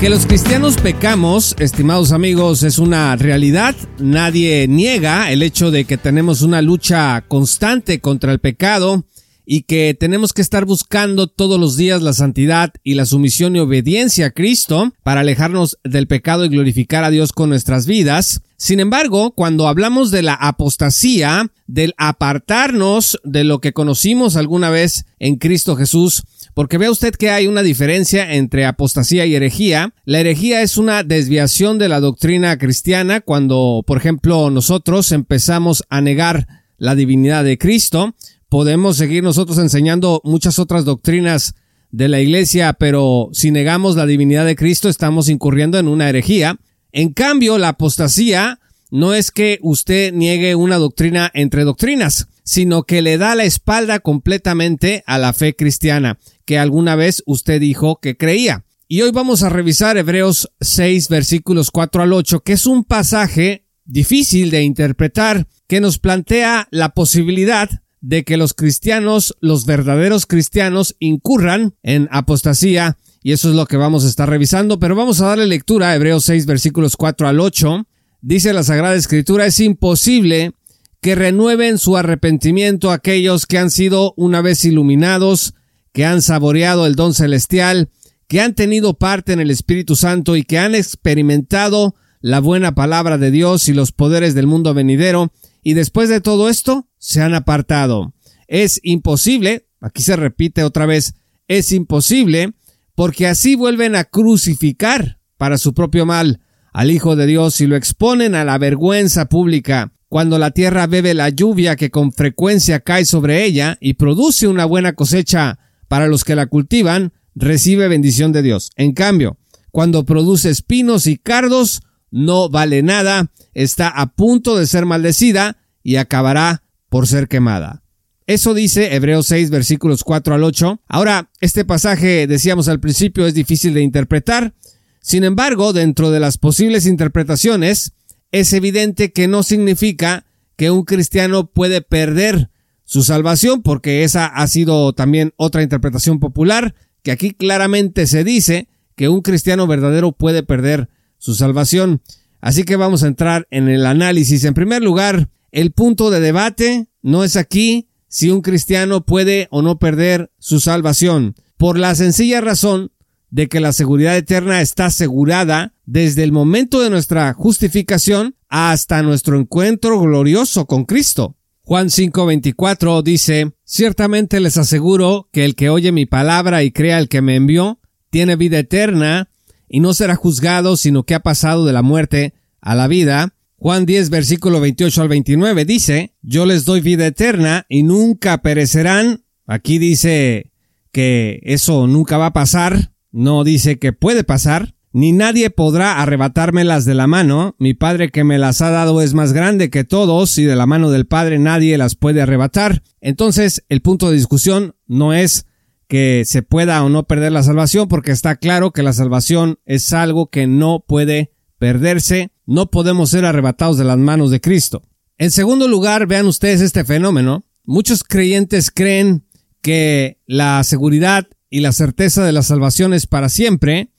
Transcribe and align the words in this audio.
Que 0.00 0.08
los 0.08 0.24
cristianos 0.24 0.78
pecamos, 0.78 1.54
estimados 1.58 2.12
amigos, 2.12 2.62
es 2.62 2.78
una 2.78 3.14
realidad. 3.16 3.74
Nadie 3.98 4.66
niega 4.66 5.30
el 5.30 5.42
hecho 5.42 5.70
de 5.70 5.84
que 5.84 5.98
tenemos 5.98 6.40
una 6.40 6.62
lucha 6.62 7.22
constante 7.28 8.00
contra 8.00 8.32
el 8.32 8.38
pecado 8.38 9.04
y 9.44 9.64
que 9.64 9.94
tenemos 9.98 10.32
que 10.32 10.40
estar 10.40 10.64
buscando 10.64 11.26
todos 11.26 11.60
los 11.60 11.76
días 11.76 12.00
la 12.00 12.14
santidad 12.14 12.72
y 12.82 12.94
la 12.94 13.04
sumisión 13.04 13.56
y 13.56 13.58
obediencia 13.58 14.26
a 14.26 14.30
Cristo 14.30 14.94
para 15.02 15.20
alejarnos 15.20 15.78
del 15.84 16.06
pecado 16.06 16.46
y 16.46 16.48
glorificar 16.48 17.04
a 17.04 17.10
Dios 17.10 17.34
con 17.34 17.50
nuestras 17.50 17.84
vidas. 17.84 18.40
Sin 18.56 18.80
embargo, 18.80 19.32
cuando 19.32 19.68
hablamos 19.68 20.10
de 20.10 20.22
la 20.22 20.32
apostasía, 20.32 21.50
del 21.66 21.94
apartarnos 21.98 23.20
de 23.22 23.44
lo 23.44 23.60
que 23.60 23.74
conocimos 23.74 24.36
alguna 24.36 24.70
vez 24.70 25.04
en 25.18 25.36
Cristo 25.36 25.76
Jesús, 25.76 26.22
porque 26.54 26.78
vea 26.78 26.90
usted 26.90 27.14
que 27.14 27.30
hay 27.30 27.46
una 27.46 27.62
diferencia 27.62 28.34
entre 28.34 28.66
apostasía 28.66 29.26
y 29.26 29.34
herejía. 29.34 29.94
La 30.04 30.20
herejía 30.20 30.62
es 30.62 30.76
una 30.76 31.02
desviación 31.02 31.78
de 31.78 31.88
la 31.88 32.00
doctrina 32.00 32.58
cristiana 32.58 33.20
cuando, 33.20 33.84
por 33.86 33.98
ejemplo, 33.98 34.50
nosotros 34.50 35.12
empezamos 35.12 35.84
a 35.88 36.00
negar 36.00 36.46
la 36.78 36.94
divinidad 36.94 37.44
de 37.44 37.58
Cristo. 37.58 38.14
Podemos 38.48 38.96
seguir 38.96 39.22
nosotros 39.22 39.58
enseñando 39.58 40.20
muchas 40.24 40.58
otras 40.58 40.84
doctrinas 40.84 41.54
de 41.92 42.08
la 42.08 42.20
iglesia, 42.20 42.72
pero 42.72 43.30
si 43.32 43.50
negamos 43.50 43.96
la 43.96 44.06
divinidad 44.06 44.44
de 44.44 44.56
Cristo 44.56 44.88
estamos 44.88 45.28
incurriendo 45.28 45.78
en 45.78 45.88
una 45.88 46.08
herejía. 46.08 46.56
En 46.92 47.12
cambio, 47.12 47.58
la 47.58 47.68
apostasía 47.68 48.58
no 48.90 49.14
es 49.14 49.30
que 49.30 49.58
usted 49.62 50.12
niegue 50.12 50.56
una 50.56 50.76
doctrina 50.76 51.30
entre 51.32 51.62
doctrinas, 51.62 52.26
sino 52.42 52.82
que 52.82 53.02
le 53.02 53.18
da 53.18 53.36
la 53.36 53.44
espalda 53.44 54.00
completamente 54.00 55.04
a 55.06 55.18
la 55.18 55.32
fe 55.32 55.54
cristiana 55.54 56.18
que 56.50 56.58
alguna 56.58 56.96
vez 56.96 57.22
usted 57.26 57.60
dijo 57.60 58.00
que 58.00 58.16
creía. 58.16 58.64
Y 58.88 59.02
hoy 59.02 59.12
vamos 59.12 59.44
a 59.44 59.50
revisar 59.50 59.96
Hebreos 59.96 60.50
6 60.60 61.08
versículos 61.08 61.70
4 61.70 62.02
al 62.02 62.12
8, 62.12 62.40
que 62.40 62.54
es 62.54 62.66
un 62.66 62.82
pasaje 62.82 63.68
difícil 63.84 64.50
de 64.50 64.64
interpretar, 64.64 65.46
que 65.68 65.80
nos 65.80 66.00
plantea 66.00 66.66
la 66.72 66.88
posibilidad 66.88 67.70
de 68.00 68.24
que 68.24 68.36
los 68.36 68.52
cristianos, 68.52 69.36
los 69.38 69.64
verdaderos 69.64 70.26
cristianos, 70.26 70.96
incurran 70.98 71.76
en 71.84 72.08
apostasía, 72.10 72.98
y 73.22 73.30
eso 73.30 73.50
es 73.50 73.54
lo 73.54 73.66
que 73.66 73.76
vamos 73.76 74.04
a 74.04 74.08
estar 74.08 74.28
revisando, 74.28 74.80
pero 74.80 74.96
vamos 74.96 75.20
a 75.20 75.28
darle 75.28 75.46
lectura 75.46 75.90
a 75.90 75.94
Hebreos 75.94 76.24
6 76.24 76.46
versículos 76.46 76.96
4 76.96 77.28
al 77.28 77.38
8. 77.38 77.86
Dice 78.22 78.52
la 78.52 78.64
Sagrada 78.64 78.96
Escritura, 78.96 79.46
es 79.46 79.60
imposible 79.60 80.54
que 81.00 81.14
renueven 81.14 81.78
su 81.78 81.96
arrepentimiento 81.96 82.90
aquellos 82.90 83.46
que 83.46 83.58
han 83.58 83.70
sido 83.70 84.14
una 84.16 84.42
vez 84.42 84.64
iluminados, 84.64 85.54
que 85.92 86.04
han 86.04 86.22
saboreado 86.22 86.86
el 86.86 86.94
don 86.94 87.14
celestial, 87.14 87.90
que 88.28 88.40
han 88.40 88.54
tenido 88.54 88.94
parte 88.94 89.32
en 89.32 89.40
el 89.40 89.50
Espíritu 89.50 89.96
Santo 89.96 90.36
y 90.36 90.44
que 90.44 90.58
han 90.58 90.74
experimentado 90.74 91.94
la 92.20 92.40
buena 92.40 92.74
palabra 92.74 93.18
de 93.18 93.30
Dios 93.30 93.68
y 93.68 93.72
los 93.72 93.92
poderes 93.92 94.34
del 94.34 94.46
mundo 94.46 94.74
venidero, 94.74 95.32
y 95.62 95.74
después 95.74 96.08
de 96.08 96.20
todo 96.20 96.48
esto 96.48 96.88
se 96.98 97.22
han 97.22 97.34
apartado. 97.34 98.14
Es 98.46 98.80
imposible, 98.82 99.66
aquí 99.80 100.02
se 100.02 100.16
repite 100.16 100.62
otra 100.64 100.86
vez, 100.86 101.14
es 101.48 101.72
imposible, 101.72 102.52
porque 102.94 103.26
así 103.26 103.56
vuelven 103.56 103.96
a 103.96 104.04
crucificar 104.04 105.18
para 105.36 105.58
su 105.58 105.72
propio 105.72 106.04
mal 106.06 106.40
al 106.72 106.90
Hijo 106.90 107.16
de 107.16 107.26
Dios 107.26 107.60
y 107.60 107.66
lo 107.66 107.76
exponen 107.76 108.34
a 108.34 108.44
la 108.44 108.58
vergüenza 108.58 109.28
pública 109.28 109.92
cuando 110.08 110.38
la 110.38 110.50
tierra 110.50 110.86
bebe 110.86 111.14
la 111.14 111.28
lluvia 111.28 111.76
que 111.76 111.90
con 111.90 112.12
frecuencia 112.12 112.80
cae 112.80 113.04
sobre 113.04 113.44
ella 113.44 113.78
y 113.80 113.94
produce 113.94 114.48
una 114.48 114.64
buena 114.64 114.92
cosecha 114.92 115.58
para 115.90 116.06
los 116.06 116.22
que 116.22 116.36
la 116.36 116.46
cultivan, 116.46 117.12
recibe 117.34 117.88
bendición 117.88 118.30
de 118.30 118.42
Dios. 118.42 118.70
En 118.76 118.92
cambio, 118.92 119.38
cuando 119.72 120.04
produce 120.04 120.48
espinos 120.48 121.08
y 121.08 121.16
cardos, 121.16 121.82
no 122.12 122.48
vale 122.48 122.84
nada, 122.84 123.32
está 123.54 123.88
a 123.88 124.14
punto 124.14 124.56
de 124.56 124.68
ser 124.68 124.86
maldecida 124.86 125.56
y 125.82 125.96
acabará 125.96 126.62
por 126.90 127.08
ser 127.08 127.26
quemada. 127.26 127.82
Eso 128.28 128.54
dice 128.54 128.94
Hebreos 128.94 129.26
6 129.26 129.50
versículos 129.50 130.04
4 130.04 130.36
al 130.36 130.44
8. 130.44 130.80
Ahora, 130.86 131.32
este 131.40 131.64
pasaje, 131.64 132.28
decíamos 132.28 132.68
al 132.68 132.78
principio, 132.78 133.26
es 133.26 133.34
difícil 133.34 133.74
de 133.74 133.82
interpretar. 133.82 134.54
Sin 135.00 135.24
embargo, 135.24 135.72
dentro 135.72 136.12
de 136.12 136.20
las 136.20 136.38
posibles 136.38 136.86
interpretaciones, 136.86 137.94
es 138.30 138.52
evidente 138.52 139.10
que 139.10 139.26
no 139.26 139.42
significa 139.42 140.24
que 140.54 140.70
un 140.70 140.84
cristiano 140.84 141.50
puede 141.50 141.82
perder 141.82 142.48
su 142.90 143.04
salvación, 143.04 143.62
porque 143.62 144.02
esa 144.02 144.26
ha 144.26 144.48
sido 144.48 144.92
también 144.94 145.32
otra 145.36 145.62
interpretación 145.62 146.18
popular, 146.18 146.74
que 147.04 147.12
aquí 147.12 147.30
claramente 147.30 148.08
se 148.08 148.24
dice 148.24 148.66
que 148.96 149.08
un 149.08 149.22
cristiano 149.22 149.68
verdadero 149.68 150.10
puede 150.10 150.42
perder 150.42 150.88
su 151.16 151.36
salvación. 151.36 152.02
Así 152.40 152.64
que 152.64 152.74
vamos 152.74 153.04
a 153.04 153.06
entrar 153.06 153.46
en 153.52 153.68
el 153.68 153.86
análisis. 153.86 154.42
En 154.42 154.54
primer 154.54 154.82
lugar, 154.82 155.28
el 155.52 155.70
punto 155.70 156.10
de 156.10 156.18
debate 156.18 156.88
no 157.00 157.22
es 157.22 157.36
aquí 157.36 157.88
si 158.08 158.30
un 158.30 158.42
cristiano 158.42 159.06
puede 159.06 159.46
o 159.52 159.62
no 159.62 159.78
perder 159.78 160.32
su 160.40 160.58
salvación, 160.58 161.36
por 161.58 161.78
la 161.78 161.94
sencilla 161.94 162.40
razón 162.40 162.90
de 163.30 163.48
que 163.48 163.60
la 163.60 163.72
seguridad 163.72 164.16
eterna 164.16 164.60
está 164.62 164.86
asegurada 164.86 165.74
desde 165.86 166.24
el 166.24 166.32
momento 166.32 166.80
de 166.80 166.90
nuestra 166.90 167.34
justificación 167.34 168.34
hasta 168.48 169.04
nuestro 169.04 169.38
encuentro 169.38 170.00
glorioso 170.00 170.66
con 170.66 170.86
Cristo. 170.86 171.36
Juan 171.70 171.86
5:24 171.86 173.00
dice, 173.04 173.52
Ciertamente 173.62 174.40
les 174.40 174.56
aseguro 174.56 175.28
que 175.32 175.44
el 175.44 175.54
que 175.54 175.70
oye 175.70 175.92
mi 175.92 176.04
palabra 176.04 176.64
y 176.64 176.72
crea 176.72 176.98
el 176.98 177.08
que 177.08 177.22
me 177.22 177.36
envió, 177.36 177.78
tiene 178.10 178.34
vida 178.34 178.58
eterna, 178.58 179.28
y 179.68 179.78
no 179.78 179.94
será 179.94 180.16
juzgado, 180.16 180.76
sino 180.76 181.04
que 181.04 181.14
ha 181.14 181.20
pasado 181.20 181.64
de 181.64 181.72
la 181.72 181.82
muerte 181.82 182.34
a 182.60 182.74
la 182.74 182.88
vida. 182.88 183.34
Juan 183.54 183.86
10, 183.86 184.10
versículo 184.10 184.58
28 184.58 185.00
al 185.00 185.08
29 185.10 185.64
dice, 185.64 186.16
Yo 186.22 186.44
les 186.44 186.64
doy 186.64 186.80
vida 186.80 187.06
eterna 187.06 187.66
y 187.68 187.84
nunca 187.84 188.42
perecerán. 188.42 189.22
Aquí 189.46 189.78
dice 189.78 190.50
que 190.90 191.38
eso 191.44 191.86
nunca 191.86 192.18
va 192.18 192.26
a 192.26 192.32
pasar, 192.32 192.90
no 193.12 193.44
dice 193.44 193.78
que 193.78 193.92
puede 193.92 194.24
pasar 194.24 194.74
ni 194.92 195.12
nadie 195.12 195.50
podrá 195.50 196.00
arrebatármelas 196.00 196.84
de 196.84 196.94
la 196.94 197.06
mano, 197.06 197.54
mi 197.58 197.74
Padre 197.74 198.10
que 198.10 198.24
me 198.24 198.38
las 198.38 198.60
ha 198.60 198.70
dado 198.70 199.00
es 199.00 199.14
más 199.14 199.32
grande 199.32 199.70
que 199.70 199.84
todos, 199.84 200.36
y 200.38 200.44
de 200.44 200.56
la 200.56 200.66
mano 200.66 200.90
del 200.90 201.06
Padre 201.06 201.38
nadie 201.38 201.78
las 201.78 201.94
puede 201.94 202.22
arrebatar. 202.22 202.82
Entonces, 203.00 203.64
el 203.68 203.82
punto 203.82 204.10
de 204.10 204.16
discusión 204.16 204.74
no 204.86 205.14
es 205.14 205.46
que 205.86 206.22
se 206.24 206.42
pueda 206.42 206.82
o 206.84 206.88
no 206.88 207.04
perder 207.04 207.32
la 207.32 207.42
salvación, 207.42 207.88
porque 207.88 208.10
está 208.10 208.36
claro 208.36 208.72
que 208.72 208.82
la 208.82 208.92
salvación 208.92 209.58
es 209.64 209.92
algo 209.92 210.30
que 210.30 210.46
no 210.46 210.84
puede 210.86 211.32
perderse, 211.58 212.30
no 212.46 212.70
podemos 212.70 213.10
ser 213.10 213.24
arrebatados 213.24 213.78
de 213.78 213.84
las 213.84 213.98
manos 213.98 214.30
de 214.30 214.40
Cristo. 214.40 214.82
En 215.18 215.30
segundo 215.30 215.68
lugar, 215.68 216.06
vean 216.06 216.26
ustedes 216.26 216.60
este 216.62 216.84
fenómeno. 216.84 217.44
Muchos 217.64 218.02
creyentes 218.02 218.70
creen 218.70 219.24
que 219.60 220.18
la 220.26 220.64
seguridad 220.64 221.28
y 221.50 221.60
la 221.60 221.72
certeza 221.72 222.24
de 222.24 222.32
la 222.32 222.42
salvación 222.42 222.94
es 222.94 223.06
para 223.06 223.28
siempre, 223.28 223.89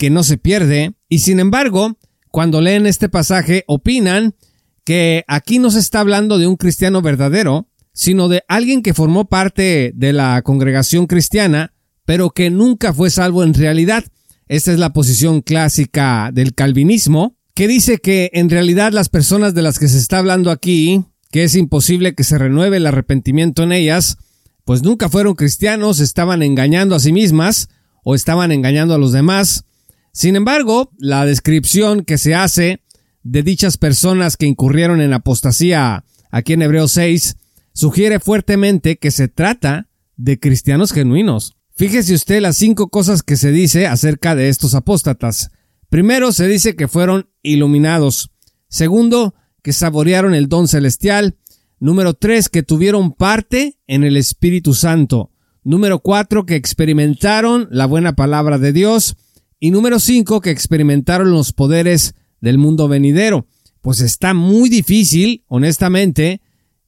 que 0.00 0.08
no 0.08 0.22
se 0.22 0.38
pierde, 0.38 0.94
y 1.10 1.18
sin 1.18 1.40
embargo, 1.40 1.98
cuando 2.30 2.62
leen 2.62 2.86
este 2.86 3.10
pasaje, 3.10 3.64
opinan 3.66 4.34
que 4.82 5.24
aquí 5.28 5.58
no 5.58 5.70
se 5.70 5.78
está 5.78 6.00
hablando 6.00 6.38
de 6.38 6.46
un 6.46 6.56
cristiano 6.56 7.02
verdadero, 7.02 7.68
sino 7.92 8.30
de 8.30 8.42
alguien 8.48 8.80
que 8.80 8.94
formó 8.94 9.28
parte 9.28 9.92
de 9.94 10.14
la 10.14 10.40
congregación 10.40 11.06
cristiana, 11.06 11.74
pero 12.06 12.30
que 12.30 12.48
nunca 12.48 12.94
fue 12.94 13.10
salvo 13.10 13.44
en 13.44 13.52
realidad. 13.52 14.04
Esta 14.48 14.72
es 14.72 14.78
la 14.78 14.94
posición 14.94 15.42
clásica 15.42 16.30
del 16.32 16.54
calvinismo, 16.54 17.36
que 17.52 17.68
dice 17.68 17.98
que 17.98 18.30
en 18.32 18.48
realidad 18.48 18.92
las 18.92 19.10
personas 19.10 19.52
de 19.52 19.60
las 19.60 19.78
que 19.78 19.88
se 19.88 19.98
está 19.98 20.16
hablando 20.16 20.50
aquí, 20.50 21.04
que 21.30 21.44
es 21.44 21.54
imposible 21.54 22.14
que 22.14 22.24
se 22.24 22.38
renueve 22.38 22.78
el 22.78 22.86
arrepentimiento 22.86 23.64
en 23.64 23.72
ellas, 23.72 24.16
pues 24.64 24.82
nunca 24.82 25.10
fueron 25.10 25.34
cristianos, 25.34 26.00
estaban 26.00 26.42
engañando 26.42 26.94
a 26.94 27.00
sí 27.00 27.12
mismas 27.12 27.68
o 28.02 28.14
estaban 28.14 28.50
engañando 28.50 28.94
a 28.94 28.98
los 28.98 29.12
demás, 29.12 29.66
sin 30.12 30.36
embargo, 30.36 30.90
la 30.98 31.24
descripción 31.26 32.04
que 32.04 32.18
se 32.18 32.34
hace 32.34 32.82
de 33.22 33.42
dichas 33.42 33.76
personas 33.76 34.36
que 34.36 34.46
incurrieron 34.46 35.00
en 35.00 35.12
apostasía 35.12 36.04
aquí 36.30 36.54
en 36.54 36.62
Hebreos 36.62 36.92
6 36.92 37.36
sugiere 37.72 38.20
fuertemente 38.20 38.98
que 38.98 39.10
se 39.10 39.28
trata 39.28 39.88
de 40.16 40.38
cristianos 40.38 40.92
genuinos, 40.92 41.56
Fíjese 41.80 42.12
usted 42.12 42.42
las 42.42 42.58
cinco 42.58 42.90
cosas 42.90 43.22
que 43.22 43.38
se 43.38 43.52
dice 43.52 43.86
acerca 43.86 44.34
de 44.34 44.50
estos 44.50 44.74
apóstatas. 44.74 45.50
Primero 45.88 46.30
se 46.30 46.46
dice 46.46 46.76
que 46.76 46.88
fueron 46.88 47.30
iluminados. 47.42 48.32
Segundo, 48.68 49.34
que 49.62 49.72
saborearon 49.72 50.34
el 50.34 50.50
don 50.50 50.68
celestial. 50.68 51.38
Número 51.78 52.12
tres, 52.12 52.50
que 52.50 52.62
tuvieron 52.62 53.14
parte 53.14 53.78
en 53.86 54.04
el 54.04 54.18
Espíritu 54.18 54.74
Santo. 54.74 55.32
Número 55.64 56.00
cuatro, 56.00 56.44
que 56.44 56.54
experimentaron 56.54 57.66
la 57.70 57.86
buena 57.86 58.14
palabra 58.14 58.58
de 58.58 58.74
Dios. 58.74 59.16
Y 59.60 59.70
número 59.70 60.00
cinco, 60.00 60.40
que 60.40 60.50
experimentaron 60.50 61.30
los 61.30 61.52
poderes 61.52 62.14
del 62.40 62.56
mundo 62.56 62.88
venidero. 62.88 63.46
Pues 63.82 64.00
está 64.00 64.32
muy 64.32 64.70
difícil, 64.70 65.44
honestamente, 65.48 66.40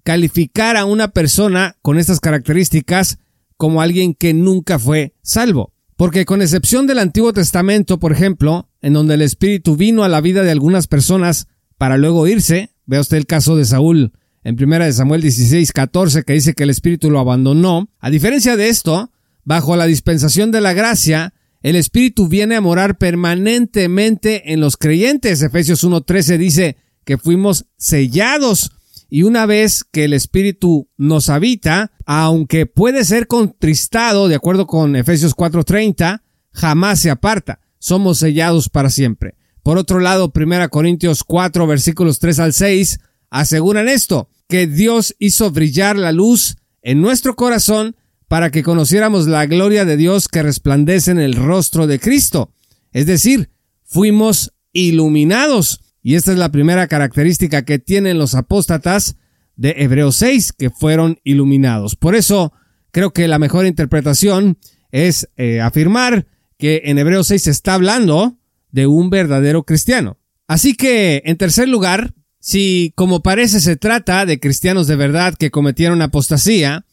calificar 0.02 0.78
a 0.78 0.86
una 0.86 1.08
persona 1.08 1.76
con 1.82 1.98
estas 1.98 2.18
características 2.18 3.18
como 3.58 3.82
alguien 3.82 4.14
que 4.14 4.32
nunca 4.32 4.78
fue 4.78 5.14
salvo. 5.22 5.74
Porque 5.96 6.24
con 6.24 6.40
excepción 6.40 6.86
del 6.86 6.98
Antiguo 6.98 7.34
Testamento, 7.34 7.98
por 7.98 8.12
ejemplo, 8.12 8.70
en 8.80 8.94
donde 8.94 9.14
el 9.14 9.22
Espíritu 9.22 9.76
vino 9.76 10.02
a 10.02 10.08
la 10.08 10.22
vida 10.22 10.42
de 10.42 10.50
algunas 10.50 10.88
personas 10.88 11.48
para 11.76 11.98
luego 11.98 12.26
irse, 12.26 12.70
vea 12.86 13.00
usted 13.00 13.18
el 13.18 13.26
caso 13.26 13.54
de 13.54 13.66
Saúl 13.66 14.12
en 14.44 14.56
1 14.60 14.92
Samuel 14.92 15.20
16, 15.20 15.72
14, 15.72 16.24
que 16.24 16.32
dice 16.32 16.54
que 16.54 16.64
el 16.64 16.70
Espíritu 16.70 17.10
lo 17.10 17.20
abandonó. 17.20 17.88
A 18.00 18.10
diferencia 18.10 18.56
de 18.56 18.68
esto, 18.68 19.12
bajo 19.44 19.76
la 19.76 19.86
dispensación 19.86 20.50
de 20.50 20.60
la 20.60 20.72
gracia, 20.72 21.34
el 21.62 21.76
Espíritu 21.76 22.28
viene 22.28 22.56
a 22.56 22.60
morar 22.60 22.98
permanentemente 22.98 24.52
en 24.52 24.60
los 24.60 24.76
creyentes. 24.76 25.42
Efesios 25.42 25.84
1.13 25.84 26.36
dice 26.36 26.76
que 27.04 27.18
fuimos 27.18 27.66
sellados 27.76 28.72
y 29.08 29.24
una 29.24 29.46
vez 29.46 29.84
que 29.84 30.04
el 30.04 30.14
Espíritu 30.14 30.88
nos 30.96 31.28
habita, 31.28 31.92
aunque 32.06 32.66
puede 32.66 33.04
ser 33.04 33.26
contristado, 33.26 34.26
de 34.26 34.34
acuerdo 34.34 34.66
con 34.66 34.96
Efesios 34.96 35.36
4.30, 35.36 36.22
jamás 36.50 37.00
se 37.00 37.10
aparta. 37.10 37.60
Somos 37.78 38.18
sellados 38.18 38.68
para 38.68 38.90
siempre. 38.90 39.36
Por 39.62 39.78
otro 39.78 40.00
lado, 40.00 40.32
1 40.34 40.70
Corintios 40.70 41.24
4, 41.24 41.66
versículos 41.66 42.18
3 42.18 42.38
al 42.40 42.52
6, 42.52 43.00
aseguran 43.30 43.88
esto, 43.88 44.28
que 44.48 44.66
Dios 44.66 45.14
hizo 45.18 45.50
brillar 45.50 45.96
la 45.96 46.12
luz 46.12 46.56
en 46.82 47.00
nuestro 47.00 47.36
corazón 47.36 47.96
para 48.32 48.50
que 48.50 48.62
conociéramos 48.62 49.26
la 49.26 49.44
gloria 49.44 49.84
de 49.84 49.98
Dios 49.98 50.26
que 50.26 50.42
resplandece 50.42 51.10
en 51.10 51.18
el 51.18 51.34
rostro 51.34 51.86
de 51.86 52.00
Cristo. 52.00 52.50
Es 52.90 53.04
decir, 53.04 53.50
fuimos 53.84 54.54
iluminados. 54.72 55.82
Y 56.02 56.14
esta 56.14 56.32
es 56.32 56.38
la 56.38 56.50
primera 56.50 56.88
característica 56.88 57.66
que 57.66 57.78
tienen 57.78 58.16
los 58.16 58.34
apóstatas 58.34 59.16
de 59.56 59.74
Hebreos 59.76 60.16
6, 60.16 60.54
que 60.54 60.70
fueron 60.70 61.20
iluminados. 61.24 61.94
Por 61.94 62.14
eso 62.14 62.54
creo 62.90 63.12
que 63.12 63.28
la 63.28 63.38
mejor 63.38 63.66
interpretación 63.66 64.56
es 64.92 65.28
eh, 65.36 65.60
afirmar 65.60 66.26
que 66.56 66.84
en 66.86 66.96
Hebreos 66.96 67.26
6 67.26 67.42
se 67.42 67.50
está 67.50 67.74
hablando 67.74 68.38
de 68.70 68.86
un 68.86 69.10
verdadero 69.10 69.64
cristiano. 69.64 70.16
Así 70.46 70.72
que, 70.72 71.20
en 71.26 71.36
tercer 71.36 71.68
lugar, 71.68 72.14
si 72.40 72.94
como 72.96 73.22
parece 73.22 73.60
se 73.60 73.76
trata 73.76 74.24
de 74.24 74.40
cristianos 74.40 74.86
de 74.86 74.96
verdad 74.96 75.34
que 75.34 75.50
cometieron 75.50 76.00
apostasía, 76.00 76.86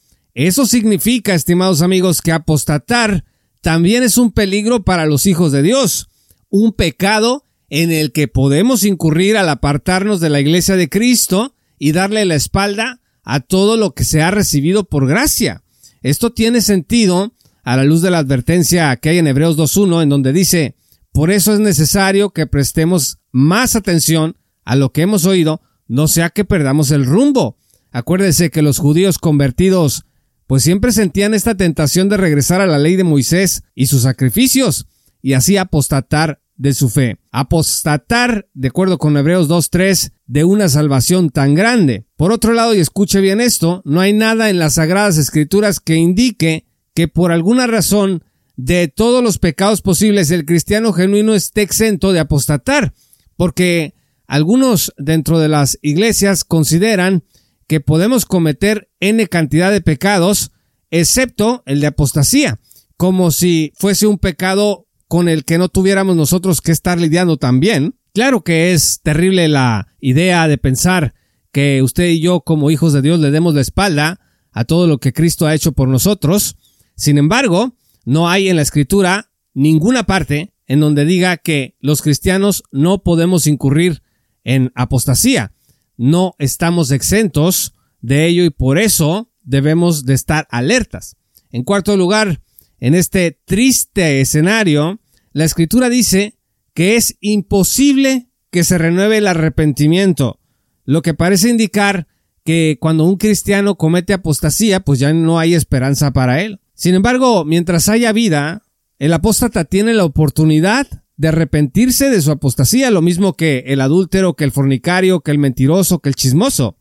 eso 0.47 0.65
significa, 0.65 1.33
estimados 1.33 1.81
amigos, 1.81 2.21
que 2.21 2.31
apostatar 2.31 3.25
también 3.59 4.03
es 4.03 4.17
un 4.17 4.31
peligro 4.31 4.83
para 4.83 5.05
los 5.05 5.25
hijos 5.25 5.51
de 5.51 5.61
Dios, 5.61 6.07
un 6.49 6.71
pecado 6.71 7.43
en 7.69 7.91
el 7.91 8.13
que 8.13 8.29
podemos 8.29 8.85
incurrir 8.85 9.35
al 9.35 9.49
apartarnos 9.49 10.21
de 10.21 10.29
la 10.29 10.39
iglesia 10.39 10.77
de 10.77 10.87
Cristo 10.87 11.55
y 11.77 11.91
darle 11.91 12.23
la 12.23 12.35
espalda 12.35 13.01
a 13.23 13.41
todo 13.41 13.75
lo 13.75 13.93
que 13.93 14.05
se 14.05 14.21
ha 14.21 14.31
recibido 14.31 14.85
por 14.85 15.07
gracia. 15.07 15.61
Esto 16.03 16.31
tiene 16.31 16.61
sentido 16.61 17.33
a 17.65 17.75
la 17.75 17.83
luz 17.83 18.01
de 18.01 18.09
la 18.09 18.19
advertencia 18.19 18.95
que 18.95 19.09
hay 19.09 19.17
en 19.17 19.27
Hebreos 19.27 19.57
2.1 19.57 20.03
en 20.03 20.07
donde 20.09 20.31
dice, 20.31 20.77
por 21.11 21.31
eso 21.31 21.53
es 21.53 21.59
necesario 21.59 22.29
que 22.29 22.47
prestemos 22.47 23.17
más 23.33 23.75
atención 23.75 24.37
a 24.63 24.77
lo 24.77 24.93
que 24.93 25.01
hemos 25.01 25.25
oído, 25.25 25.61
no 25.89 26.07
sea 26.07 26.29
que 26.29 26.45
perdamos 26.45 26.91
el 26.91 27.05
rumbo. 27.05 27.57
Acuérdese 27.91 28.51
que 28.51 28.61
los 28.61 28.77
judíos 28.77 29.17
convertidos 29.17 30.05
pues 30.49 30.63
siempre 30.63 30.91
sentían 30.91 31.35
esta 31.35 31.55
tentación 31.55 32.09
de 32.09 32.17
regresar 32.17 32.59
a 32.59 32.65
la 32.65 32.79
ley 32.79 32.95
de 32.95 33.03
Moisés 33.03 33.61
y 33.75 33.85
sus 33.85 34.01
sacrificios, 34.01 34.87
y 35.21 35.33
así 35.33 35.57
apostatar 35.57 36.41
de 36.55 36.73
su 36.73 36.89
fe. 36.89 37.19
Apostatar, 37.31 38.49
de 38.55 38.69
acuerdo 38.69 38.97
con 38.97 39.15
Hebreos 39.15 39.47
2.3, 39.47 40.11
de 40.25 40.43
una 40.45 40.67
salvación 40.67 41.29
tan 41.29 41.53
grande. 41.53 42.07
Por 42.15 42.31
otro 42.31 42.53
lado, 42.53 42.73
y 42.73 42.79
escuche 42.79 43.21
bien 43.21 43.41
esto, 43.41 43.83
no 43.85 44.01
hay 44.01 44.11
nada 44.11 44.49
en 44.49 44.57
las 44.57 44.73
Sagradas 44.73 45.19
Escrituras 45.19 45.79
que 45.79 45.97
indique 45.97 46.65
que 46.95 47.07
por 47.07 47.31
alguna 47.31 47.67
razón 47.67 48.23
de 48.55 48.87
todos 48.87 49.23
los 49.23 49.37
pecados 49.37 49.83
posibles 49.83 50.31
el 50.31 50.45
cristiano 50.45 50.93
genuino 50.93 51.35
esté 51.35 51.61
exento 51.61 52.11
de 52.11 52.21
apostatar, 52.21 52.95
porque 53.37 53.93
algunos 54.25 54.95
dentro 54.97 55.37
de 55.37 55.49
las 55.49 55.77
iglesias 55.83 56.43
consideran 56.43 57.23
que 57.69 57.79
podemos 57.81 58.25
cometer 58.25 58.89
n 58.99 59.27
cantidad 59.27 59.71
de 59.71 59.79
pecados, 59.79 60.51
excepto 60.89 61.61
el 61.67 61.81
de 61.81 61.87
apostasía, 61.87 62.59
como 62.97 63.29
si 63.29 63.71
fuese 63.75 64.07
un 64.07 64.17
pecado 64.17 64.87
con 65.07 65.29
el 65.29 65.45
que 65.45 65.59
no 65.59 65.69
tuviéramos 65.69 66.15
nosotros 66.15 66.61
que 66.61 66.71
estar 66.71 66.99
lidiando 66.99 67.37
también. 67.37 67.93
Claro 68.11 68.43
que 68.43 68.73
es 68.73 69.01
terrible 69.03 69.47
la 69.49 69.87
idea 69.99 70.47
de 70.47 70.57
pensar 70.57 71.13
que 71.51 71.83
usted 71.83 72.07
y 72.07 72.19
yo 72.19 72.41
como 72.41 72.71
hijos 72.71 72.91
de 72.91 73.03
Dios 73.03 73.19
le 73.19 73.29
demos 73.29 73.53
la 73.53 73.61
espalda 73.61 74.19
a 74.51 74.65
todo 74.65 74.87
lo 74.87 74.97
que 74.97 75.13
Cristo 75.13 75.45
ha 75.45 75.53
hecho 75.53 75.71
por 75.73 75.87
nosotros. 75.87 76.57
Sin 76.95 77.19
embargo, 77.19 77.75
no 78.03 78.29
hay 78.29 78.49
en 78.49 78.55
la 78.55 78.63
escritura 78.63 79.31
ninguna 79.53 80.07
parte 80.07 80.55
en 80.65 80.79
donde 80.79 81.05
diga 81.05 81.37
que 81.37 81.75
los 81.81 82.01
cristianos 82.01 82.63
no 82.71 83.03
podemos 83.03 83.45
incurrir 83.45 84.01
en 84.43 84.71
apostasía. 84.73 85.51
No 85.99 86.33
estamos 86.39 86.91
exentos 86.91 87.75
de 87.99 88.25
ello 88.25 88.45
y 88.45 88.51
por 88.51 88.79
eso 88.79 89.33
debemos 89.41 90.05
de 90.05 90.13
estar 90.13 90.47
alertas. 90.49 91.17
En 91.51 91.65
cuarto 91.65 91.97
lugar, 91.97 92.41
en 92.79 92.95
este 92.95 93.37
triste 93.43 94.21
escenario, 94.21 95.01
la 95.33 95.43
escritura 95.43 95.89
dice 95.89 96.39
que 96.73 96.95
es 96.95 97.17
imposible 97.19 98.29
que 98.49 98.63
se 98.63 98.77
renueve 98.77 99.17
el 99.17 99.27
arrepentimiento, 99.27 100.39
lo 100.85 101.01
que 101.01 101.13
parece 101.13 101.49
indicar 101.49 102.07
que 102.45 102.77
cuando 102.79 103.03
un 103.03 103.17
cristiano 103.17 103.75
comete 103.75 104.13
apostasía, 104.13 104.79
pues 104.79 104.99
ya 104.99 105.11
no 105.11 105.37
hay 105.37 105.53
esperanza 105.53 106.13
para 106.13 106.41
él. 106.41 106.61
Sin 106.75 106.95
embargo, 106.95 107.43
mientras 107.43 107.89
haya 107.89 108.13
vida, 108.13 108.63
el 108.99 109.11
apóstata 109.11 109.65
tiene 109.65 109.93
la 109.93 110.05
oportunidad 110.05 110.87
de 111.19 111.27
arrepentirse 111.27 112.09
de 112.09 112.21
su 112.21 112.31
apostasía, 112.31 112.91
lo 112.91 113.01
mismo 113.01 113.33
que 113.33 113.65
el 113.67 113.81
adúltero, 113.81 114.35
que 114.35 114.45
el 114.45 114.53
fornicario, 114.53 115.19
que 115.19 115.31
el 115.31 115.37
mentiroso, 115.37 115.99
que 115.99 116.07
el 116.07 116.15
chismoso. 116.15 116.77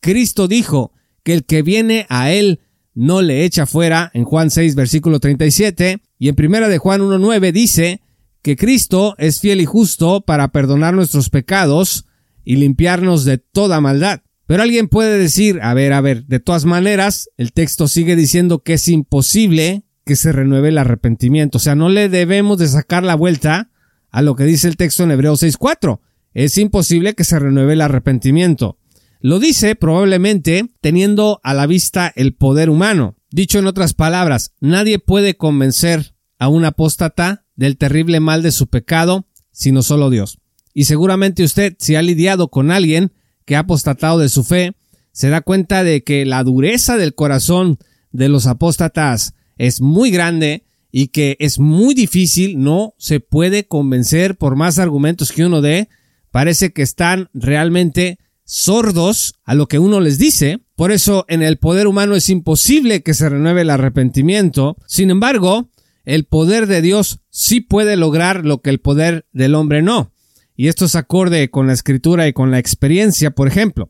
Cristo 0.00 0.48
dijo 0.48 0.92
que 1.22 1.34
el 1.34 1.44
que 1.44 1.60
viene 1.60 2.06
a 2.08 2.32
él 2.32 2.60
no 2.94 3.20
le 3.20 3.44
echa 3.44 3.66
fuera 3.66 4.10
en 4.14 4.24
Juan 4.24 4.50
6 4.50 4.76
versículo 4.76 5.20
37 5.20 6.00
y 6.18 6.28
en 6.30 6.34
primera 6.34 6.70
de 6.70 6.78
Juan 6.78 7.02
1.9 7.02 7.52
dice 7.52 8.00
que 8.40 8.56
Cristo 8.56 9.14
es 9.18 9.40
fiel 9.40 9.60
y 9.60 9.66
justo 9.66 10.22
para 10.22 10.52
perdonar 10.52 10.94
nuestros 10.94 11.28
pecados 11.28 12.06
y 12.44 12.56
limpiarnos 12.56 13.26
de 13.26 13.36
toda 13.36 13.82
maldad. 13.82 14.22
Pero 14.46 14.62
alguien 14.62 14.88
puede 14.88 15.18
decir, 15.18 15.60
a 15.60 15.74
ver, 15.74 15.92
a 15.92 16.00
ver, 16.00 16.24
de 16.24 16.40
todas 16.40 16.64
maneras, 16.64 17.28
el 17.36 17.52
texto 17.52 17.88
sigue 17.88 18.16
diciendo 18.16 18.62
que 18.62 18.72
es 18.72 18.88
imposible 18.88 19.84
que 20.06 20.16
se 20.16 20.32
renueve 20.32 20.70
el 20.70 20.78
arrepentimiento. 20.78 21.58
O 21.58 21.60
sea, 21.60 21.74
no 21.74 21.90
le 21.90 22.08
debemos 22.08 22.56
de 22.56 22.68
sacar 22.68 23.02
la 23.02 23.16
vuelta 23.16 23.68
a 24.12 24.22
lo 24.22 24.36
que 24.36 24.44
dice 24.44 24.68
el 24.68 24.76
texto 24.76 25.02
en 25.02 25.10
Hebreos 25.10 25.42
6.4. 25.42 26.00
Es 26.34 26.56
imposible 26.58 27.14
que 27.14 27.24
se 27.24 27.38
renueve 27.38 27.72
el 27.72 27.80
arrepentimiento. 27.80 28.78
Lo 29.20 29.38
dice 29.38 29.74
probablemente 29.74 30.70
teniendo 30.80 31.40
a 31.42 31.54
la 31.54 31.66
vista 31.66 32.12
el 32.14 32.34
poder 32.34 32.70
humano. 32.70 33.16
Dicho 33.30 33.58
en 33.58 33.66
otras 33.66 33.94
palabras, 33.94 34.52
nadie 34.60 34.98
puede 34.98 35.36
convencer 35.36 36.14
a 36.38 36.48
un 36.48 36.64
apóstata 36.64 37.46
del 37.56 37.78
terrible 37.78 38.20
mal 38.20 38.42
de 38.42 38.52
su 38.52 38.68
pecado, 38.68 39.26
sino 39.50 39.82
solo 39.82 40.10
Dios. 40.10 40.38
Y 40.74 40.84
seguramente 40.84 41.44
usted, 41.44 41.74
si 41.78 41.94
ha 41.94 42.02
lidiado 42.02 42.48
con 42.48 42.70
alguien 42.70 43.12
que 43.44 43.56
ha 43.56 43.60
apostatado 43.60 44.18
de 44.18 44.28
su 44.28 44.44
fe, 44.44 44.74
se 45.12 45.28
da 45.28 45.40
cuenta 45.40 45.84
de 45.84 46.02
que 46.02 46.24
la 46.24 46.42
dureza 46.42 46.96
del 46.96 47.14
corazón 47.14 47.78
de 48.10 48.28
los 48.28 48.46
apóstatas 48.46 49.34
es 49.56 49.80
muy 49.80 50.10
grande 50.10 50.66
y 50.92 51.08
que 51.08 51.36
es 51.40 51.58
muy 51.58 51.94
difícil, 51.94 52.60
no 52.60 52.94
se 52.98 53.18
puede 53.18 53.66
convencer 53.66 54.36
por 54.36 54.54
más 54.54 54.78
argumentos 54.78 55.32
que 55.32 55.46
uno 55.46 55.62
dé, 55.62 55.88
parece 56.30 56.72
que 56.72 56.82
están 56.82 57.30
realmente 57.32 58.18
sordos 58.44 59.34
a 59.44 59.54
lo 59.54 59.66
que 59.66 59.78
uno 59.78 60.00
les 60.00 60.18
dice. 60.18 60.60
Por 60.76 60.92
eso 60.92 61.24
en 61.28 61.42
el 61.42 61.56
poder 61.56 61.86
humano 61.86 62.14
es 62.14 62.28
imposible 62.28 63.02
que 63.02 63.14
se 63.14 63.30
renueve 63.30 63.62
el 63.62 63.70
arrepentimiento. 63.70 64.76
Sin 64.86 65.10
embargo, 65.10 65.70
el 66.04 66.24
poder 66.24 66.66
de 66.66 66.82
Dios 66.82 67.20
sí 67.30 67.60
puede 67.62 67.96
lograr 67.96 68.44
lo 68.44 68.60
que 68.60 68.68
el 68.68 68.80
poder 68.80 69.26
del 69.32 69.54
hombre 69.54 69.80
no. 69.80 70.12
Y 70.54 70.68
esto 70.68 70.84
es 70.84 70.94
acorde 70.94 71.50
con 71.50 71.66
la 71.66 71.72
escritura 71.72 72.28
y 72.28 72.34
con 72.34 72.50
la 72.50 72.58
experiencia. 72.58 73.30
Por 73.30 73.48
ejemplo, 73.48 73.88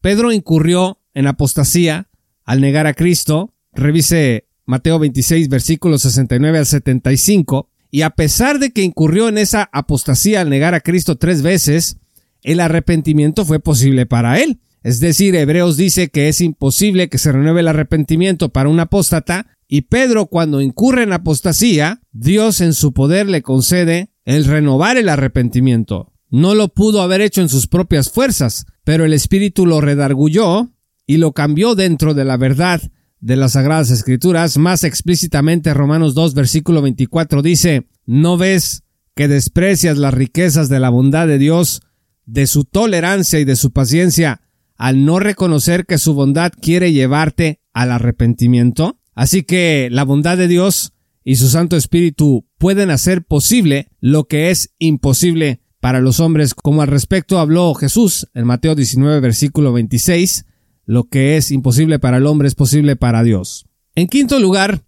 Pedro 0.00 0.30
incurrió 0.30 1.00
en 1.14 1.26
apostasía 1.26 2.08
al 2.44 2.60
negar 2.60 2.86
a 2.86 2.94
Cristo. 2.94 3.54
Revise 3.72 4.46
Mateo 4.66 4.98
26 4.98 5.48
versículos 5.48 6.02
69 6.02 6.58
al 6.58 6.66
75, 6.66 7.68
y 7.90 8.02
a 8.02 8.10
pesar 8.10 8.58
de 8.58 8.72
que 8.72 8.82
incurrió 8.82 9.28
en 9.28 9.38
esa 9.38 9.68
apostasía 9.72 10.40
al 10.40 10.50
negar 10.50 10.74
a 10.74 10.80
Cristo 10.80 11.16
tres 11.16 11.42
veces, 11.42 11.98
el 12.42 12.60
arrepentimiento 12.60 13.44
fue 13.44 13.60
posible 13.60 14.06
para 14.06 14.40
él. 14.40 14.60
Es 14.82 15.00
decir, 15.00 15.34
Hebreos 15.34 15.76
dice 15.76 16.08
que 16.08 16.28
es 16.28 16.40
imposible 16.40 17.08
que 17.08 17.18
se 17.18 17.32
renueve 17.32 17.60
el 17.60 17.68
arrepentimiento 17.68 18.50
para 18.50 18.68
un 18.68 18.80
apóstata, 18.80 19.46
y 19.68 19.82
Pedro 19.82 20.26
cuando 20.26 20.60
incurre 20.60 21.04
en 21.04 21.12
apostasía, 21.12 22.02
Dios 22.12 22.60
en 22.60 22.74
su 22.74 22.92
poder 22.92 23.28
le 23.28 23.42
concede 23.42 24.10
el 24.24 24.44
renovar 24.44 24.96
el 24.96 25.08
arrepentimiento. 25.08 26.12
No 26.30 26.54
lo 26.54 26.68
pudo 26.68 27.00
haber 27.00 27.20
hecho 27.20 27.40
en 27.40 27.48
sus 27.48 27.66
propias 27.66 28.10
fuerzas, 28.10 28.66
pero 28.82 29.04
el 29.04 29.12
Espíritu 29.12 29.66
lo 29.66 29.80
redargulló 29.80 30.70
y 31.06 31.18
lo 31.18 31.32
cambió 31.32 31.74
dentro 31.74 32.12
de 32.12 32.24
la 32.24 32.36
verdad 32.36 32.82
de 33.24 33.36
las 33.36 33.52
Sagradas 33.52 33.90
Escrituras. 33.90 34.58
Más 34.58 34.84
explícitamente 34.84 35.72
Romanos 35.72 36.14
2 36.14 36.34
versículo 36.34 36.82
24 36.82 37.40
dice, 37.40 37.86
¿no 38.04 38.36
ves 38.36 38.82
que 39.14 39.28
desprecias 39.28 39.96
las 39.96 40.12
riquezas 40.12 40.68
de 40.68 40.78
la 40.78 40.90
bondad 40.90 41.26
de 41.26 41.38
Dios, 41.38 41.80
de 42.26 42.46
su 42.46 42.64
tolerancia 42.64 43.40
y 43.40 43.46
de 43.46 43.56
su 43.56 43.72
paciencia, 43.72 44.42
al 44.76 45.06
no 45.06 45.20
reconocer 45.20 45.86
que 45.86 45.96
su 45.96 46.12
bondad 46.12 46.52
quiere 46.60 46.92
llevarte 46.92 47.62
al 47.72 47.92
arrepentimiento? 47.92 49.00
Así 49.14 49.42
que 49.42 49.88
la 49.90 50.04
bondad 50.04 50.36
de 50.36 50.48
Dios 50.48 50.92
y 51.24 51.36
su 51.36 51.48
Santo 51.48 51.76
Espíritu 51.76 52.46
pueden 52.58 52.90
hacer 52.90 53.24
posible 53.24 53.88
lo 54.00 54.24
que 54.24 54.50
es 54.50 54.74
imposible 54.78 55.62
para 55.80 56.00
los 56.00 56.20
hombres, 56.20 56.52
como 56.54 56.82
al 56.82 56.88
respecto 56.88 57.38
habló 57.38 57.72
Jesús 57.74 58.28
en 58.34 58.46
Mateo 58.46 58.74
19, 58.74 59.20
versículo 59.20 59.72
26, 59.72 60.44
lo 60.86 61.04
que 61.04 61.36
es 61.36 61.50
imposible 61.50 61.98
para 61.98 62.18
el 62.18 62.26
hombre 62.26 62.48
es 62.48 62.54
posible 62.54 62.96
para 62.96 63.22
Dios. 63.22 63.66
En 63.94 64.06
quinto 64.08 64.38
lugar, 64.38 64.82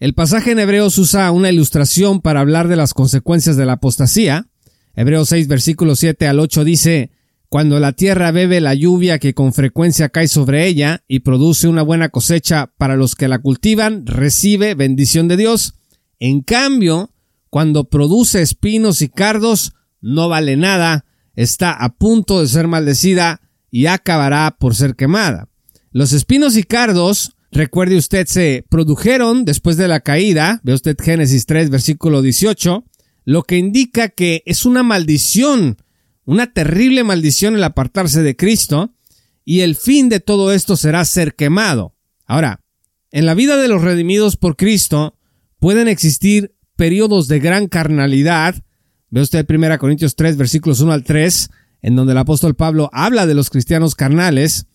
el 0.00 0.14
pasaje 0.14 0.52
en 0.52 0.58
Hebreos 0.58 0.96
usa 0.98 1.30
una 1.30 1.50
ilustración 1.50 2.20
para 2.20 2.40
hablar 2.40 2.68
de 2.68 2.76
las 2.76 2.94
consecuencias 2.94 3.56
de 3.56 3.66
la 3.66 3.74
apostasía. 3.74 4.46
Hebreos 4.94 5.28
6, 5.30 5.48
versículo 5.48 5.96
7 5.96 6.28
al 6.28 6.40
8 6.40 6.64
dice, 6.64 7.10
Cuando 7.48 7.80
la 7.80 7.92
tierra 7.92 8.30
bebe 8.30 8.60
la 8.60 8.74
lluvia 8.74 9.18
que 9.18 9.34
con 9.34 9.52
frecuencia 9.52 10.08
cae 10.08 10.28
sobre 10.28 10.66
ella 10.66 11.02
y 11.08 11.20
produce 11.20 11.68
una 11.68 11.82
buena 11.82 12.08
cosecha 12.10 12.72
para 12.78 12.96
los 12.96 13.16
que 13.16 13.28
la 13.28 13.40
cultivan, 13.40 14.06
recibe 14.06 14.74
bendición 14.74 15.28
de 15.28 15.36
Dios. 15.36 15.74
En 16.20 16.42
cambio, 16.42 17.10
cuando 17.50 17.84
produce 17.84 18.40
espinos 18.40 19.02
y 19.02 19.08
cardos, 19.08 19.72
no 20.00 20.28
vale 20.28 20.56
nada, 20.56 21.04
está 21.34 21.72
a 21.72 21.94
punto 21.94 22.40
de 22.40 22.48
ser 22.48 22.68
maldecida 22.68 23.40
y 23.70 23.86
acabará 23.86 24.56
por 24.58 24.74
ser 24.74 24.94
quemada. 24.96 25.48
Los 25.90 26.12
espinos 26.12 26.56
y 26.56 26.62
cardos, 26.62 27.36
recuerde 27.50 27.96
usted, 27.96 28.26
se 28.26 28.64
produjeron 28.68 29.44
después 29.44 29.76
de 29.76 29.88
la 29.88 30.00
caída, 30.00 30.60
ve 30.62 30.74
usted 30.74 30.96
Génesis 31.00 31.46
3, 31.46 31.70
versículo 31.70 32.22
18, 32.22 32.84
lo 33.24 33.42
que 33.42 33.58
indica 33.58 34.08
que 34.08 34.42
es 34.46 34.64
una 34.64 34.82
maldición, 34.82 35.76
una 36.24 36.52
terrible 36.52 37.04
maldición 37.04 37.54
el 37.54 37.64
apartarse 37.64 38.22
de 38.22 38.36
Cristo, 38.36 38.94
y 39.44 39.60
el 39.60 39.76
fin 39.76 40.08
de 40.08 40.20
todo 40.20 40.52
esto 40.52 40.76
será 40.76 41.04
ser 41.04 41.34
quemado. 41.34 41.94
Ahora, 42.26 42.60
en 43.10 43.24
la 43.24 43.34
vida 43.34 43.56
de 43.56 43.68
los 43.68 43.82
redimidos 43.82 44.36
por 44.36 44.56
Cristo 44.56 45.16
pueden 45.58 45.88
existir 45.88 46.54
periodos 46.76 47.28
de 47.28 47.40
gran 47.40 47.66
carnalidad, 47.66 48.62
Ve 49.10 49.22
usted 49.22 49.46
1 49.48 49.78
Corintios 49.78 50.16
3, 50.16 50.36
versículos 50.36 50.80
1 50.80 50.92
al 50.92 51.02
3, 51.02 51.50
en 51.82 51.96
donde 51.96 52.12
el 52.12 52.18
apóstol 52.18 52.54
Pablo 52.54 52.90
habla 52.92 53.26
de 53.26 53.34
los 53.34 53.50
cristianos 53.50 53.94
carnales, 53.94 54.66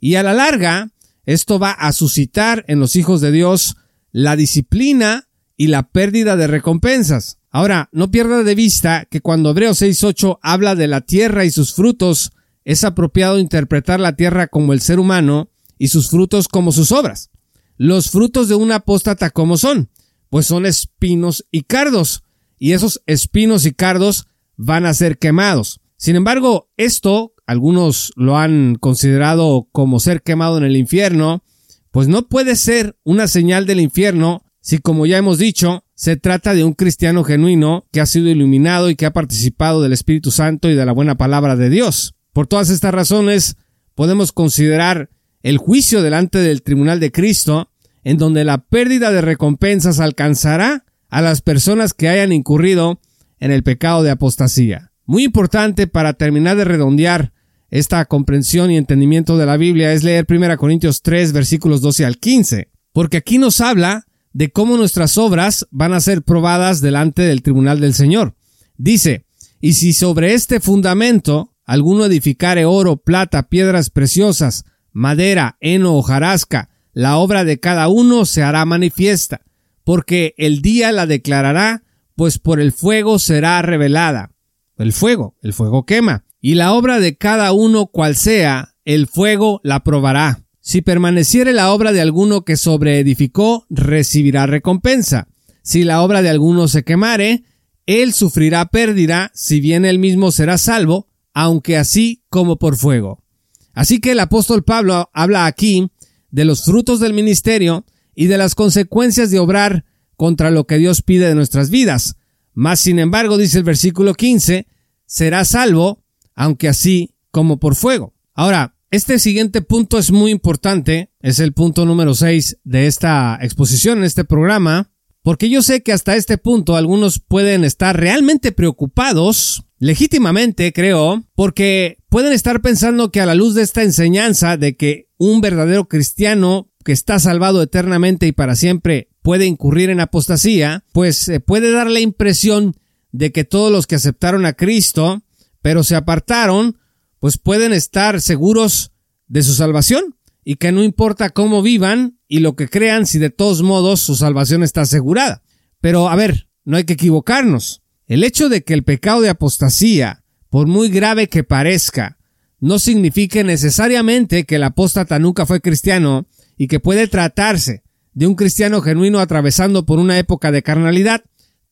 y 0.00 0.14
a 0.14 0.22
la 0.22 0.32
larga, 0.32 0.90
esto 1.26 1.58
va 1.58 1.72
a 1.72 1.92
suscitar 1.92 2.64
en 2.68 2.80
los 2.80 2.96
hijos 2.96 3.20
de 3.20 3.32
Dios 3.32 3.76
la 4.12 4.36
disciplina 4.36 5.28
y 5.56 5.66
la 5.66 5.90
pérdida 5.90 6.36
de 6.36 6.46
recompensas. 6.46 7.38
Ahora, 7.50 7.88
no 7.92 8.10
pierda 8.10 8.42
de 8.42 8.54
vista 8.54 9.06
que 9.10 9.20
cuando 9.20 9.50
Hebreos 9.50 9.82
6.8 9.82 10.38
habla 10.42 10.74
de 10.74 10.86
la 10.86 11.00
tierra 11.00 11.44
y 11.44 11.50
sus 11.50 11.74
frutos, 11.74 12.32
es 12.64 12.84
apropiado 12.84 13.38
interpretar 13.38 14.00
la 14.00 14.16
tierra 14.16 14.46
como 14.46 14.72
el 14.72 14.80
ser 14.80 15.00
humano 15.00 15.50
y 15.78 15.88
sus 15.88 16.10
frutos 16.10 16.48
como 16.48 16.72
sus 16.72 16.92
obras. 16.92 17.30
Los 17.76 18.10
frutos 18.10 18.48
de 18.48 18.54
un 18.54 18.72
apóstata 18.72 19.30
como 19.30 19.56
son, 19.56 19.90
pues 20.30 20.46
son 20.46 20.66
espinos 20.66 21.46
y 21.50 21.62
cardos, 21.62 22.24
y 22.58 22.72
esos 22.72 23.02
espinos 23.06 23.64
y 23.66 23.72
cardos 23.72 24.26
van 24.56 24.84
a 24.84 24.94
ser 24.94 25.18
quemados. 25.18 25.80
Sin 25.98 26.16
embargo, 26.16 26.70
esto 26.76 27.34
algunos 27.44 28.12
lo 28.14 28.38
han 28.38 28.76
considerado 28.76 29.68
como 29.72 30.00
ser 30.00 30.22
quemado 30.22 30.58
en 30.58 30.64
el 30.64 30.76
infierno, 30.76 31.42
pues 31.90 32.06
no 32.06 32.28
puede 32.28 32.54
ser 32.56 32.96
una 33.04 33.26
señal 33.26 33.66
del 33.66 33.80
infierno 33.80 34.44
si, 34.60 34.78
como 34.78 35.06
ya 35.06 35.18
hemos 35.18 35.38
dicho, 35.38 35.84
se 35.94 36.16
trata 36.16 36.54
de 36.54 36.62
un 36.62 36.74
cristiano 36.74 37.24
genuino 37.24 37.86
que 37.90 38.00
ha 38.00 38.06
sido 38.06 38.28
iluminado 38.28 38.90
y 38.90 38.96
que 38.96 39.06
ha 39.06 39.12
participado 39.12 39.82
del 39.82 39.92
Espíritu 39.92 40.30
Santo 40.30 40.70
y 40.70 40.74
de 40.74 40.86
la 40.86 40.92
buena 40.92 41.16
palabra 41.16 41.56
de 41.56 41.70
Dios. 41.70 42.14
Por 42.32 42.46
todas 42.46 42.70
estas 42.70 42.94
razones, 42.94 43.56
podemos 43.94 44.30
considerar 44.30 45.10
el 45.42 45.58
juicio 45.58 46.02
delante 46.02 46.38
del 46.38 46.62
tribunal 46.62 47.00
de 47.00 47.10
Cristo, 47.10 47.72
en 48.04 48.18
donde 48.18 48.44
la 48.44 48.58
pérdida 48.58 49.10
de 49.10 49.22
recompensas 49.22 49.98
alcanzará 49.98 50.84
a 51.08 51.22
las 51.22 51.40
personas 51.40 51.94
que 51.94 52.08
hayan 52.08 52.32
incurrido 52.32 53.00
en 53.40 53.50
el 53.50 53.62
pecado 53.64 54.02
de 54.02 54.10
apostasía. 54.10 54.87
Muy 55.08 55.24
importante 55.24 55.86
para 55.86 56.12
terminar 56.12 56.58
de 56.58 56.66
redondear 56.66 57.32
esta 57.70 58.04
comprensión 58.04 58.70
y 58.70 58.76
entendimiento 58.76 59.38
de 59.38 59.46
la 59.46 59.56
Biblia 59.56 59.94
es 59.94 60.04
leer 60.04 60.26
1 60.28 60.58
Corintios 60.58 61.00
3 61.00 61.32
versículos 61.32 61.80
12 61.80 62.04
al 62.04 62.18
15, 62.18 62.68
porque 62.92 63.16
aquí 63.16 63.38
nos 63.38 63.62
habla 63.62 64.04
de 64.34 64.50
cómo 64.52 64.76
nuestras 64.76 65.16
obras 65.16 65.66
van 65.70 65.94
a 65.94 66.00
ser 66.00 66.20
probadas 66.20 66.82
delante 66.82 67.22
del 67.22 67.40
tribunal 67.40 67.80
del 67.80 67.94
Señor. 67.94 68.34
Dice, 68.76 69.24
y 69.62 69.72
si 69.72 69.94
sobre 69.94 70.34
este 70.34 70.60
fundamento 70.60 71.54
alguno 71.64 72.04
edificare 72.04 72.66
oro, 72.66 72.98
plata, 72.98 73.48
piedras 73.48 73.88
preciosas, 73.88 74.66
madera, 74.92 75.56
heno 75.62 75.96
o 75.96 76.02
jarasca, 76.02 76.68
la 76.92 77.16
obra 77.16 77.44
de 77.44 77.58
cada 77.58 77.88
uno 77.88 78.26
se 78.26 78.42
hará 78.42 78.62
manifiesta, 78.66 79.40
porque 79.84 80.34
el 80.36 80.60
día 80.60 80.92
la 80.92 81.06
declarará, 81.06 81.82
pues 82.14 82.38
por 82.38 82.60
el 82.60 82.72
fuego 82.72 83.18
será 83.18 83.62
revelada. 83.62 84.32
El 84.78 84.92
fuego, 84.92 85.36
el 85.42 85.52
fuego 85.52 85.84
quema, 85.84 86.24
y 86.40 86.54
la 86.54 86.72
obra 86.72 87.00
de 87.00 87.16
cada 87.16 87.52
uno 87.52 87.88
cual 87.88 88.14
sea, 88.14 88.74
el 88.84 89.08
fuego 89.08 89.60
la 89.64 89.82
probará. 89.82 90.44
Si 90.60 90.82
permaneciere 90.82 91.52
la 91.52 91.72
obra 91.72 91.92
de 91.92 92.00
alguno 92.00 92.44
que 92.44 92.56
sobreedificó, 92.56 93.66
recibirá 93.70 94.46
recompensa. 94.46 95.28
Si 95.62 95.82
la 95.82 96.02
obra 96.02 96.22
de 96.22 96.28
alguno 96.28 96.68
se 96.68 96.84
quemare, 96.84 97.42
él 97.86 98.12
sufrirá 98.12 98.66
pérdida, 98.66 99.32
si 99.34 99.60
bien 99.60 99.84
él 99.84 99.98
mismo 99.98 100.30
será 100.30 100.58
salvo, 100.58 101.08
aunque 101.34 101.76
así 101.76 102.24
como 102.28 102.58
por 102.58 102.76
fuego. 102.76 103.24
Así 103.72 104.00
que 104.00 104.12
el 104.12 104.20
apóstol 104.20 104.62
Pablo 104.62 105.10
habla 105.12 105.46
aquí 105.46 105.90
de 106.30 106.44
los 106.44 106.64
frutos 106.64 107.00
del 107.00 107.14
ministerio 107.14 107.84
y 108.14 108.26
de 108.26 108.38
las 108.38 108.54
consecuencias 108.54 109.30
de 109.30 109.38
obrar 109.38 109.84
contra 110.16 110.50
lo 110.50 110.66
que 110.66 110.78
Dios 110.78 111.02
pide 111.02 111.28
de 111.28 111.34
nuestras 111.34 111.70
vidas. 111.70 112.16
Más 112.58 112.80
sin 112.80 112.98
embargo, 112.98 113.38
dice 113.38 113.58
el 113.58 113.62
versículo 113.62 114.14
15, 114.14 114.66
será 115.06 115.44
salvo, 115.44 116.02
aunque 116.34 116.66
así 116.66 117.14
como 117.30 117.60
por 117.60 117.76
fuego. 117.76 118.14
Ahora, 118.34 118.74
este 118.90 119.20
siguiente 119.20 119.62
punto 119.62 119.96
es 119.96 120.10
muy 120.10 120.32
importante, 120.32 121.12
es 121.20 121.38
el 121.38 121.52
punto 121.52 121.86
número 121.86 122.16
6 122.16 122.58
de 122.64 122.88
esta 122.88 123.38
exposición, 123.40 123.98
en 123.98 124.04
este 124.04 124.24
programa, 124.24 124.90
porque 125.22 125.48
yo 125.48 125.62
sé 125.62 125.84
que 125.84 125.92
hasta 125.92 126.16
este 126.16 126.36
punto 126.36 126.74
algunos 126.74 127.20
pueden 127.20 127.62
estar 127.62 127.96
realmente 127.96 128.50
preocupados, 128.50 129.62
legítimamente 129.78 130.72
creo, 130.72 131.22
porque 131.36 131.98
pueden 132.08 132.32
estar 132.32 132.60
pensando 132.60 133.12
que 133.12 133.20
a 133.20 133.26
la 133.26 133.36
luz 133.36 133.54
de 133.54 133.62
esta 133.62 133.84
enseñanza 133.84 134.56
de 134.56 134.76
que 134.76 135.10
un 135.16 135.40
verdadero 135.40 135.86
cristiano 135.86 136.72
que 136.84 136.90
está 136.90 137.20
salvado 137.20 137.62
eternamente 137.62 138.26
y 138.26 138.32
para 138.32 138.56
siempre 138.56 139.10
puede 139.28 139.44
incurrir 139.44 139.90
en 139.90 140.00
apostasía, 140.00 140.86
pues 140.90 141.30
puede 141.44 141.70
dar 141.70 141.90
la 141.90 142.00
impresión 142.00 142.78
de 143.12 143.30
que 143.30 143.44
todos 143.44 143.70
los 143.70 143.86
que 143.86 143.96
aceptaron 143.96 144.46
a 144.46 144.54
Cristo, 144.54 145.20
pero 145.60 145.84
se 145.84 145.96
apartaron, 145.96 146.78
pues 147.20 147.36
pueden 147.36 147.74
estar 147.74 148.22
seguros 148.22 148.92
de 149.26 149.42
su 149.42 149.52
salvación 149.52 150.16
y 150.44 150.54
que 150.54 150.72
no 150.72 150.82
importa 150.82 151.28
cómo 151.28 151.60
vivan 151.60 152.18
y 152.26 152.38
lo 152.38 152.56
que 152.56 152.70
crean 152.70 153.04
si 153.04 153.18
de 153.18 153.28
todos 153.28 153.60
modos 153.60 154.00
su 154.00 154.16
salvación 154.16 154.62
está 154.62 154.80
asegurada. 154.80 155.42
Pero 155.82 156.08
a 156.08 156.16
ver, 156.16 156.48
no 156.64 156.78
hay 156.78 156.84
que 156.84 156.94
equivocarnos. 156.94 157.82
El 158.06 158.24
hecho 158.24 158.48
de 158.48 158.64
que 158.64 158.72
el 158.72 158.82
pecado 158.82 159.20
de 159.20 159.28
apostasía, 159.28 160.24
por 160.48 160.68
muy 160.68 160.88
grave 160.88 161.28
que 161.28 161.44
parezca, 161.44 162.16
no 162.60 162.78
signifique 162.78 163.44
necesariamente 163.44 164.46
que 164.46 164.54
el 164.54 164.62
apóstata 164.62 165.18
nunca 165.18 165.44
fue 165.44 165.60
cristiano 165.60 166.26
y 166.56 166.66
que 166.66 166.80
puede 166.80 167.08
tratarse 167.08 167.82
de 168.18 168.26
un 168.26 168.34
cristiano 168.34 168.80
genuino 168.80 169.20
atravesando 169.20 169.86
por 169.86 170.00
una 170.00 170.18
época 170.18 170.50
de 170.50 170.64
carnalidad, 170.64 171.22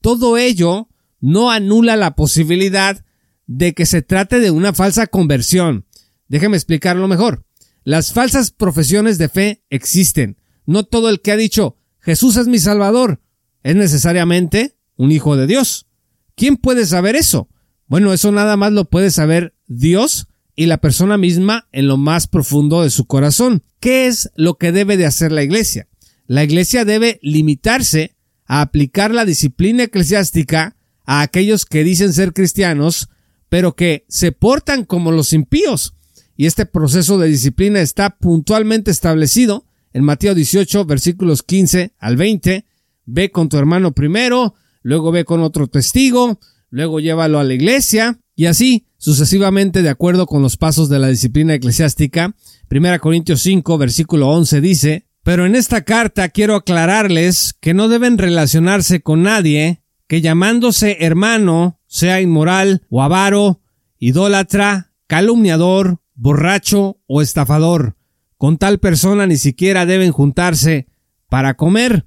todo 0.01 0.39
ello 0.39 0.89
no 1.21 1.51
anula 1.51 1.97
la 1.97 2.15
posibilidad 2.15 3.05
de 3.49 3.75
que 3.75 3.85
se 3.85 4.01
trate 4.01 4.39
de 4.39 4.53
una 4.53 4.73
falsa 4.73 5.09
conversión. 5.09 5.87
Déjeme 6.29 6.57
explicarlo 6.57 7.09
mejor. 7.09 7.45
Las 7.83 8.13
falsas 8.13 8.53
profesiones 8.53 9.19
de 9.19 9.29
fe 9.29 9.65
existen. 9.71 10.37
No 10.67 10.85
todo 10.85 11.09
el 11.09 11.21
que 11.21 11.33
ha 11.33 11.37
dicho 11.37 11.79
Jesús 11.99 12.37
es 12.37 12.47
mi 12.47 12.61
Salvador, 12.61 13.21
es 13.65 13.75
necesariamente 13.75 14.77
un 14.95 15.11
hijo 15.11 15.37
de 15.37 15.49
Dios. 15.49 15.89
¿Quién 16.37 16.59
puede 16.59 16.87
saber 16.87 17.17
eso? 17.17 17.49
Bueno, 17.89 18.13
eso 18.13 18.31
nada 18.31 18.57
más 18.57 18.71
lo 18.71 18.85
puede 18.85 19.11
saber 19.11 19.57
Dios 19.67 20.29
y 20.55 20.67
la 20.67 20.79
persona 20.79 21.19
misma 21.19 21.67
en 21.73 21.89
lo 21.89 21.97
más 21.97 22.29
profundo 22.29 22.83
de 22.83 22.91
su 22.91 23.07
corazón. 23.07 23.65
¿Qué 23.81 24.07
es 24.07 24.31
lo 24.37 24.59
que 24.59 24.71
debe 24.71 24.97
de 24.97 25.07
hacer 25.07 25.33
la 25.33 25.43
iglesia? 25.43 25.89
La 26.27 26.45
iglesia 26.45 26.85
debe 26.85 27.19
limitarse 27.23 28.17
a 28.47 28.61
aplicar 28.61 29.13
la 29.13 29.25
disciplina 29.25 29.85
eclesiástica 29.85 30.77
a 31.05 31.21
aquellos 31.21 31.65
que 31.65 31.85
dicen 31.85 32.13
ser 32.13 32.33
cristianos, 32.33 33.09
pero 33.49 33.77
que 33.77 34.05
se 34.09 34.33
portan 34.33 34.85
como 34.85 35.13
los 35.13 35.33
impíos. 35.33 35.95
Y 36.37 36.47
este 36.47 36.67
proceso 36.67 37.19
de 37.19 37.29
disciplina 37.29 37.81
está 37.81 38.11
puntualmente 38.19 38.91
establecido 38.91 39.67
en 39.93 40.05
Mateo 40.05 40.35
18, 40.35 40.85
versículos 40.85 41.43
15 41.43 41.95
al 41.99 42.17
20. 42.17 42.67
Ve 43.07 43.31
con 43.31 43.49
tu 43.49 43.57
hermano 43.57 43.93
primero, 43.93 44.55
luego 44.83 45.13
ve 45.13 45.25
con 45.25 45.41
otro 45.41 45.69
testigo, 45.69 46.39
luego 46.71 47.01
llévalo 47.01 47.39
a 47.39 47.45
la 47.45 47.55
iglesia, 47.55 48.21
y 48.35 48.47
así 48.47 48.87
sucesivamente 48.99 49.83
de 49.83 49.89
acuerdo 49.89 50.27
con 50.27 50.43
los 50.43 50.57
pasos 50.57 50.89
de 50.89 50.99
la 50.99 51.09
disciplina 51.09 51.55
eclesiástica. 51.55 52.35
1 52.71 53.01
Corintios 53.01 53.41
5, 53.43 53.79
versículo 53.79 54.29
11 54.29 54.61
dice, 54.61 55.06
pero 55.27 55.45
en 55.45 55.57
esta 55.57 55.83
carta 55.83 56.29
quiero 56.29 56.55
aclararles 56.55 57.53
que 57.61 57.75
no 57.75 57.89
deben 57.89 58.17
relacionarse 58.17 59.01
con 59.01 59.25
nadie 59.25 59.83
que 60.07 60.21
llamándose 60.21 60.99
hermano 61.01 61.81
sea 61.89 62.21
inmoral 62.21 62.87
o 62.91 63.03
avaro, 63.03 63.61
idólatra, 63.99 64.93
calumniador, 65.09 65.99
borracho 66.15 67.01
o 67.09 67.23
estafador. 67.23 67.97
Con 68.37 68.57
tal 68.57 68.79
persona 68.79 69.27
ni 69.27 69.37
siquiera 69.37 69.85
deben 69.85 70.13
juntarse 70.13 70.87
para 71.29 71.55
comer. 71.55 72.07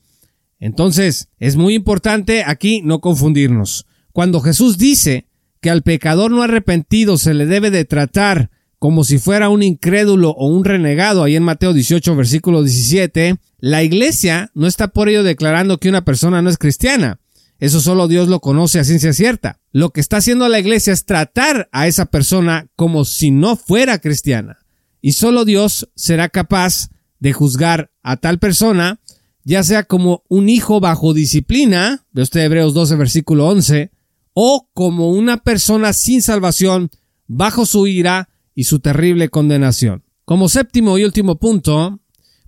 Entonces, 0.57 1.27
es 1.39 1.57
muy 1.57 1.73
importante 1.73 2.45
aquí 2.45 2.81
no 2.85 3.01
confundirnos. 3.01 3.85
Cuando 4.13 4.39
Jesús 4.39 4.77
dice 4.77 5.27
que 5.59 5.69
al 5.69 5.81
pecador 5.81 6.31
no 6.31 6.41
arrepentido 6.41 7.17
se 7.17 7.33
le 7.33 7.47
debe 7.47 7.69
de 7.69 7.83
tratar 7.83 8.49
como 8.79 9.03
si 9.03 9.19
fuera 9.19 9.50
un 9.50 9.62
incrédulo 9.62 10.31
o 10.31 10.48
un 10.48 10.63
renegado, 10.63 11.24
ahí 11.24 11.36
en 11.36 11.43
Mateo 11.43 11.74
18, 11.74 12.15
versículo 12.15 12.63
17, 12.63 13.36
la 13.59 13.83
iglesia 13.83 14.51
no 14.55 14.67
está 14.67 14.88
por 14.88 15.09
ello 15.09 15.21
declarando 15.21 15.79
que 15.79 15.89
una 15.89 16.05
persona 16.05 16.41
no 16.41 16.50
es 16.50 16.57
cristiana. 16.57 17.19
Eso 17.59 17.81
solo 17.81 18.07
Dios 18.07 18.29
lo 18.29 18.39
conoce 18.39 18.79
a 18.79 18.86
ciencia 18.86 19.12
cierta. 19.12 19.59
Lo 19.74 19.89
que 19.89 20.00
está 20.00 20.17
haciendo 20.17 20.48
la 20.48 20.59
iglesia 20.59 20.93
es 20.93 21.05
tratar 21.05 21.67
a 21.74 21.88
esa 21.88 22.05
persona 22.05 22.67
como 22.77 23.03
si 23.03 23.31
no 23.31 23.57
fuera 23.57 24.00
cristiana. 24.00 24.59
Y 25.01 25.12
solo 25.12 25.43
Dios 25.43 25.89
será 25.93 26.29
capaz 26.29 26.89
de 27.19 27.33
juzgar 27.33 27.91
a 28.01 28.15
tal 28.15 28.39
persona, 28.39 29.01
ya 29.43 29.63
sea 29.63 29.83
como 29.83 30.24
un 30.29 30.48
hijo 30.48 30.79
bajo 30.79 31.13
disciplina, 31.13 32.05
de 32.13 32.21
usted 32.21 32.41
Hebreos 32.41 32.74
12, 32.74 32.95
versículo 32.95 33.48
11, 33.48 33.91
o 34.33 34.69
como 34.74 35.09
una 35.12 35.38
persona 35.43 35.91
sin 35.91 36.21
salvación 36.21 36.89
bajo 37.27 37.65
su 37.65 37.88
ira 37.88 38.28
y 38.59 38.65
su 38.65 38.81
terrible 38.81 39.29
condenación. 39.29 40.03
Como 40.25 40.49
séptimo 40.49 40.97
y 40.97 41.05
último 41.05 41.39
punto, 41.39 42.01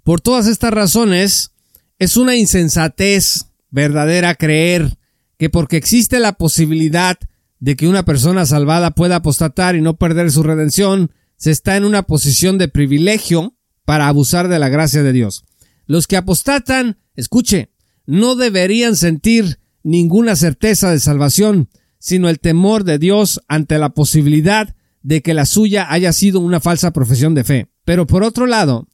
por 0.03 0.19
todas 0.19 0.45
estas 0.45 0.73
razones, 0.73 1.53
es 1.99 2.17
una 2.17 2.35
insensatez 2.35 3.45
verdadera 3.69 4.35
creer 4.35 4.97
que 5.37 5.49
porque 5.49 5.77
existe 5.77 6.19
la 6.19 6.33
posibilidad 6.33 7.17
de 7.59 7.77
que 7.77 7.87
una 7.87 8.03
persona 8.03 8.45
salvada 8.45 8.91
pueda 8.91 9.15
apostatar 9.15 9.77
y 9.77 9.81
no 9.81 9.95
perder 9.95 10.31
su 10.31 10.43
redención, 10.43 11.11
se 11.37 11.51
está 11.51 11.77
en 11.77 11.85
una 11.85 12.03
posición 12.03 12.57
de 12.57 12.67
privilegio 12.67 13.55
para 13.85 14.09
abusar 14.09 14.49
de 14.49 14.59
la 14.59 14.67
gracia 14.67 15.03
de 15.03 15.13
Dios. 15.13 15.45
Los 15.85 16.07
que 16.07 16.17
apostatan, 16.17 16.97
escuche, 17.15 17.71
no 18.05 18.35
deberían 18.35 18.97
sentir 18.97 19.61
ninguna 19.81 20.35
certeza 20.35 20.91
de 20.91 20.99
salvación, 20.99 21.69
sino 21.99 22.27
el 22.27 22.41
temor 22.41 22.83
de 22.83 22.99
Dios 22.99 23.39
ante 23.47 23.77
la 23.77 23.91
posibilidad 23.93 24.75
de 25.01 25.21
que 25.21 25.33
la 25.33 25.45
suya 25.45 25.91
haya 25.91 26.13
sido 26.13 26.39
una 26.39 26.59
falsa 26.59 26.91
profesión 26.91 27.33
de 27.33 27.43
fe. 27.43 27.71
Pero 27.85 28.07
por 28.07 28.23
otro 28.23 28.45
lado, 28.45 28.87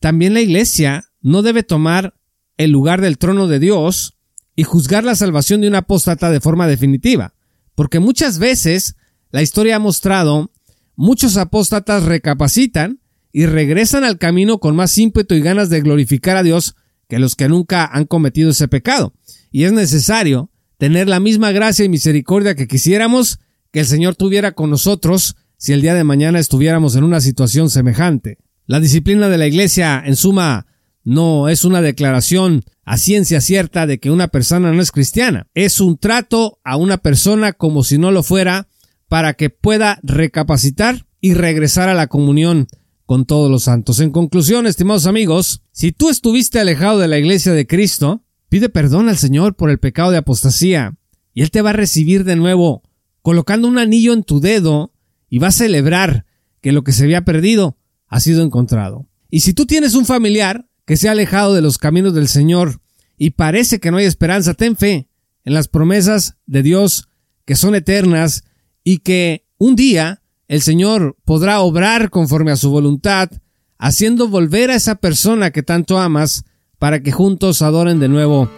también 0.00 0.34
la 0.34 0.40
Iglesia 0.40 1.04
no 1.20 1.42
debe 1.42 1.62
tomar 1.62 2.14
el 2.56 2.70
lugar 2.70 3.00
del 3.00 3.18
trono 3.18 3.46
de 3.46 3.58
Dios 3.58 4.18
y 4.56 4.64
juzgar 4.64 5.04
la 5.04 5.14
salvación 5.14 5.60
de 5.60 5.68
un 5.68 5.74
apóstata 5.74 6.30
de 6.30 6.40
forma 6.40 6.66
definitiva, 6.66 7.34
porque 7.74 8.00
muchas 8.00 8.38
veces 8.38 8.96
la 9.30 9.42
historia 9.42 9.76
ha 9.76 9.78
mostrado 9.78 10.50
muchos 10.94 11.36
apóstatas 11.36 12.04
recapacitan 12.04 13.00
y 13.32 13.46
regresan 13.46 14.04
al 14.04 14.18
camino 14.18 14.58
con 14.58 14.76
más 14.76 14.96
ímpetu 14.98 15.34
y 15.34 15.40
ganas 15.40 15.70
de 15.70 15.80
glorificar 15.80 16.36
a 16.36 16.42
Dios 16.42 16.76
que 17.08 17.18
los 17.18 17.34
que 17.34 17.48
nunca 17.48 17.86
han 17.86 18.04
cometido 18.04 18.50
ese 18.50 18.68
pecado. 18.68 19.14
Y 19.50 19.64
es 19.64 19.72
necesario 19.72 20.50
tener 20.76 21.08
la 21.08 21.20
misma 21.20 21.52
gracia 21.52 21.84
y 21.84 21.88
misericordia 21.88 22.54
que 22.54 22.68
quisiéramos 22.68 23.38
que 23.70 23.80
el 23.80 23.86
Señor 23.86 24.16
tuviera 24.16 24.52
con 24.52 24.68
nosotros 24.68 25.36
si 25.62 25.72
el 25.72 25.80
día 25.80 25.94
de 25.94 26.02
mañana 26.02 26.40
estuviéramos 26.40 26.96
en 26.96 27.04
una 27.04 27.20
situación 27.20 27.70
semejante. 27.70 28.38
La 28.66 28.80
disciplina 28.80 29.28
de 29.28 29.38
la 29.38 29.46
Iglesia, 29.46 30.02
en 30.04 30.16
suma, 30.16 30.66
no 31.04 31.48
es 31.48 31.64
una 31.64 31.80
declaración 31.80 32.64
a 32.84 32.96
ciencia 32.96 33.40
cierta 33.40 33.86
de 33.86 34.00
que 34.00 34.10
una 34.10 34.26
persona 34.26 34.72
no 34.72 34.82
es 34.82 34.90
cristiana. 34.90 35.46
Es 35.54 35.78
un 35.78 35.98
trato 35.98 36.58
a 36.64 36.74
una 36.76 36.98
persona 36.98 37.52
como 37.52 37.84
si 37.84 37.96
no 37.96 38.10
lo 38.10 38.24
fuera 38.24 38.66
para 39.06 39.34
que 39.34 39.50
pueda 39.50 40.00
recapacitar 40.02 41.06
y 41.20 41.34
regresar 41.34 41.88
a 41.88 41.94
la 41.94 42.08
comunión 42.08 42.66
con 43.06 43.24
todos 43.24 43.48
los 43.48 43.62
santos. 43.62 44.00
En 44.00 44.10
conclusión, 44.10 44.66
estimados 44.66 45.06
amigos, 45.06 45.62
si 45.70 45.92
tú 45.92 46.10
estuviste 46.10 46.58
alejado 46.58 46.98
de 46.98 47.06
la 47.06 47.18
iglesia 47.18 47.52
de 47.52 47.68
Cristo, 47.68 48.24
pide 48.48 48.68
perdón 48.68 49.08
al 49.08 49.16
Señor 49.16 49.54
por 49.54 49.70
el 49.70 49.78
pecado 49.78 50.10
de 50.10 50.16
apostasía 50.16 50.96
y 51.32 51.42
Él 51.42 51.52
te 51.52 51.62
va 51.62 51.70
a 51.70 51.74
recibir 51.74 52.24
de 52.24 52.34
nuevo 52.34 52.82
colocando 53.22 53.68
un 53.68 53.78
anillo 53.78 54.12
en 54.12 54.24
tu 54.24 54.40
dedo 54.40 54.92
y 55.32 55.38
va 55.38 55.48
a 55.48 55.52
celebrar 55.52 56.26
que 56.60 56.72
lo 56.72 56.84
que 56.84 56.92
se 56.92 57.04
había 57.04 57.24
perdido 57.24 57.78
ha 58.06 58.20
sido 58.20 58.42
encontrado. 58.42 59.08
Y 59.30 59.40
si 59.40 59.54
tú 59.54 59.64
tienes 59.64 59.94
un 59.94 60.04
familiar 60.04 60.68
que 60.84 60.98
se 60.98 61.08
ha 61.08 61.12
alejado 61.12 61.54
de 61.54 61.62
los 61.62 61.78
caminos 61.78 62.12
del 62.12 62.28
Señor 62.28 62.82
y 63.16 63.30
parece 63.30 63.80
que 63.80 63.90
no 63.90 63.96
hay 63.96 64.04
esperanza, 64.04 64.52
ten 64.52 64.76
fe 64.76 65.08
en 65.44 65.54
las 65.54 65.68
promesas 65.68 66.36
de 66.44 66.62
Dios 66.62 67.08
que 67.46 67.56
son 67.56 67.74
eternas 67.74 68.44
y 68.84 68.98
que 68.98 69.46
un 69.56 69.74
día 69.74 70.20
el 70.48 70.60
Señor 70.60 71.16
podrá 71.24 71.60
obrar 71.60 72.10
conforme 72.10 72.50
a 72.50 72.56
su 72.56 72.70
voluntad, 72.70 73.30
haciendo 73.78 74.28
volver 74.28 74.70
a 74.70 74.74
esa 74.74 74.96
persona 74.96 75.50
que 75.50 75.62
tanto 75.62 75.98
amas 75.98 76.44
para 76.78 77.02
que 77.02 77.10
juntos 77.10 77.62
adoren 77.62 78.00
de 78.00 78.10
nuevo 78.10 78.50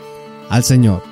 al 0.51 0.65
Señor. 0.65 1.05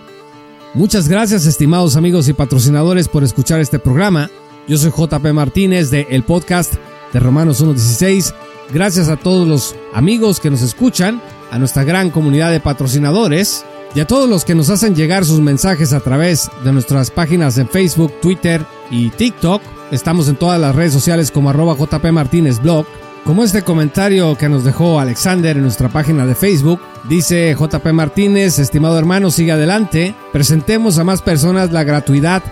Muchas 0.75 1.09
gracias 1.09 1.47
estimados 1.47 1.95
amigos 1.95 2.29
y 2.29 2.33
patrocinadores 2.33 3.07
por 3.07 3.23
escuchar 3.23 3.61
este 3.61 3.79
programa. 3.79 4.29
Yo 4.69 4.77
soy 4.79 4.93
JP 4.93 5.33
Martínez 5.33 5.91
de 5.91 6.07
el 6.11 6.23
podcast 6.23 6.75
de 7.13 7.21
Romanos 7.21 7.63
1.16 7.65 8.33
Gracias 8.73 9.09
a 9.09 9.17
todos 9.17 9.47
los 9.47 9.77
amigos 9.93 10.41
que 10.41 10.51
nos 10.51 10.63
escuchan, 10.63 11.21
a 11.51 11.59
nuestra 11.59 11.85
gran 11.85 12.11
comunidad 12.11 12.51
de 12.51 12.61
patrocinadores 12.61 13.67
y 13.95 14.01
a 14.01 14.07
todos 14.07 14.29
los 14.31 14.45
que 14.45 14.55
nos 14.55 14.71
hacen 14.71 14.95
llegar 14.95 15.27
sus 15.27 15.41
mensajes 15.41 15.93
a 15.93 16.01
través 16.01 16.49
de 16.65 16.73
nuestras 16.73 17.11
páginas 17.11 17.59
en 17.59 17.69
Facebook, 17.69 18.15
Twitter 18.23 18.65
y 18.91 19.11
TikTok. 19.11 19.61
Estamos 19.91 20.29
en 20.29 20.37
todas 20.37 20.59
las 20.59 20.75
redes 20.75 20.95
sociales 20.95 21.31
como 21.31 21.51
arroba 21.51 21.77
JP 21.77 22.05
Martínez 22.13 22.63
Blog. 22.63 22.87
Como 23.25 23.45
este 23.45 23.63
comentario 23.63 24.39
que 24.39 24.49
nos 24.49 24.65
dejó 24.65 24.99
Alexander 24.99 25.57
en 25.57 25.63
nuestra 25.63 25.89
página 25.89 26.25
de 26.25 26.35
Facebook, 26.35 26.81
dice 27.09 27.55
JP 27.59 27.87
Martínez, 27.93 28.59
estimado 28.59 28.99
hermano, 28.99 29.31
sigue 29.31 29.53
adelante, 29.53 30.15
presentemos 30.33 30.99
a 30.99 31.05
más 31.05 31.21
personas 31.21 31.73
la 31.73 31.85
gratuidad 31.85 32.43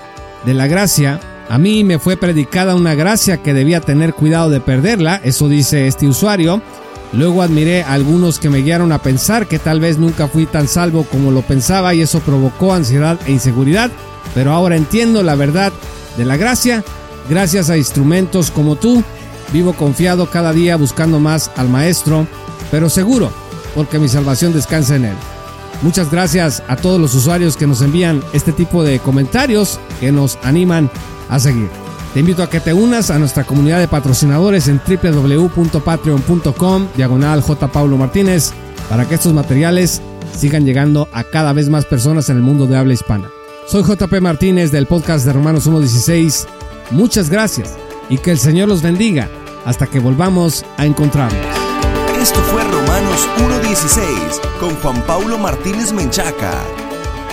de 0.44 0.54
la 0.54 0.66
gracia 0.66 1.20
a 1.50 1.58
mí 1.58 1.82
me 1.82 1.98
fue 1.98 2.16
predicada 2.16 2.76
una 2.76 2.94
gracia 2.94 3.42
que 3.42 3.52
debía 3.52 3.80
tener 3.80 4.14
cuidado 4.14 4.50
de 4.50 4.60
perderla, 4.60 5.20
eso 5.24 5.48
dice 5.48 5.88
este 5.88 6.06
usuario. 6.06 6.62
Luego 7.12 7.42
admiré 7.42 7.82
a 7.82 7.94
algunos 7.94 8.38
que 8.38 8.48
me 8.48 8.58
guiaron 8.58 8.92
a 8.92 9.02
pensar 9.02 9.48
que 9.48 9.58
tal 9.58 9.80
vez 9.80 9.98
nunca 9.98 10.28
fui 10.28 10.46
tan 10.46 10.68
salvo 10.68 11.02
como 11.02 11.32
lo 11.32 11.42
pensaba 11.42 11.92
y 11.92 12.02
eso 12.02 12.20
provocó 12.20 12.72
ansiedad 12.72 13.18
e 13.26 13.32
inseguridad, 13.32 13.90
pero 14.32 14.52
ahora 14.52 14.76
entiendo 14.76 15.24
la 15.24 15.34
verdad 15.34 15.72
de 16.16 16.24
la 16.24 16.36
gracia. 16.36 16.84
Gracias 17.28 17.68
a 17.68 17.76
instrumentos 17.76 18.52
como 18.52 18.76
tú, 18.76 19.02
vivo 19.52 19.72
confiado 19.72 20.30
cada 20.30 20.52
día 20.52 20.76
buscando 20.76 21.18
más 21.18 21.50
al 21.56 21.68
Maestro, 21.68 22.28
pero 22.70 22.88
seguro, 22.88 23.32
porque 23.74 23.98
mi 23.98 24.08
salvación 24.08 24.52
descansa 24.52 24.94
en 24.94 25.06
Él. 25.06 25.16
Muchas 25.82 26.12
gracias 26.12 26.62
a 26.68 26.76
todos 26.76 27.00
los 27.00 27.12
usuarios 27.16 27.56
que 27.56 27.66
nos 27.66 27.82
envían 27.82 28.22
este 28.34 28.52
tipo 28.52 28.84
de 28.84 29.00
comentarios 29.00 29.80
que 29.98 30.12
nos 30.12 30.38
animan 30.44 30.88
a 31.30 31.38
seguir. 31.38 31.68
Te 32.12 32.20
invito 32.20 32.42
a 32.42 32.50
que 32.50 32.60
te 32.60 32.74
unas 32.74 33.10
a 33.10 33.18
nuestra 33.18 33.44
comunidad 33.44 33.78
de 33.78 33.88
patrocinadores 33.88 34.68
en 34.68 34.80
www.patreon.com 34.86 36.88
diagonal. 36.96 37.42
Paulo 37.72 37.96
Martínez 37.96 38.52
para 38.88 39.08
que 39.08 39.14
estos 39.14 39.32
materiales 39.32 40.02
sigan 40.36 40.64
llegando 40.64 41.08
a 41.12 41.24
cada 41.24 41.52
vez 41.52 41.68
más 41.68 41.86
personas 41.86 42.28
en 42.28 42.36
el 42.36 42.42
mundo 42.42 42.66
de 42.66 42.76
habla 42.76 42.94
hispana. 42.94 43.30
Soy 43.66 43.84
JP 43.84 44.20
Martínez 44.20 44.72
del 44.72 44.86
podcast 44.86 45.24
de 45.24 45.32
Romanos 45.32 45.68
1.16. 45.68 46.46
Muchas 46.90 47.30
gracias 47.30 47.76
y 48.08 48.18
que 48.18 48.32
el 48.32 48.38
Señor 48.38 48.68
los 48.68 48.82
bendiga 48.82 49.28
hasta 49.64 49.86
que 49.86 50.00
volvamos 50.00 50.64
a 50.76 50.86
encontrarnos. 50.86 51.40
Esto 52.20 52.40
fue 52.40 52.64
Romanos 52.64 53.28
1.16 53.38 54.40
con 54.58 54.74
Juan 54.76 55.00
Paulo 55.06 55.38
Martínez 55.38 55.92
Menchaca. 55.92 56.79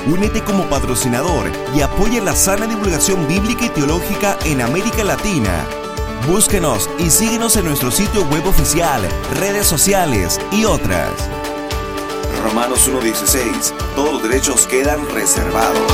Únete 0.08 0.42
como 0.42 0.64
patrocinador 0.70 1.52
y 1.76 1.82
apoya 1.82 2.22
la 2.22 2.34
sana 2.34 2.66
divulgación 2.66 3.28
bíblica 3.28 3.66
y 3.66 3.70
teológica 3.70 4.38
en 4.46 4.62
América 4.62 5.04
Latina. 5.04 5.66
Búsquenos 6.28 6.90
y 6.98 7.10
síguenos 7.10 7.58
en 7.58 7.66
nuestro 7.66 7.92
sitio 7.92 8.24
web 8.28 8.48
oficial, 8.48 9.02
redes 9.38 9.68
sociales 9.68 10.40
y 10.54 10.64
otras. 10.64 11.12
Romanos 12.42 12.90
1.16. 12.90 13.74
Todos 13.96 14.14
los 14.14 14.24
derechos 14.24 14.66
quedan 14.68 15.10
reservados. 15.10 15.92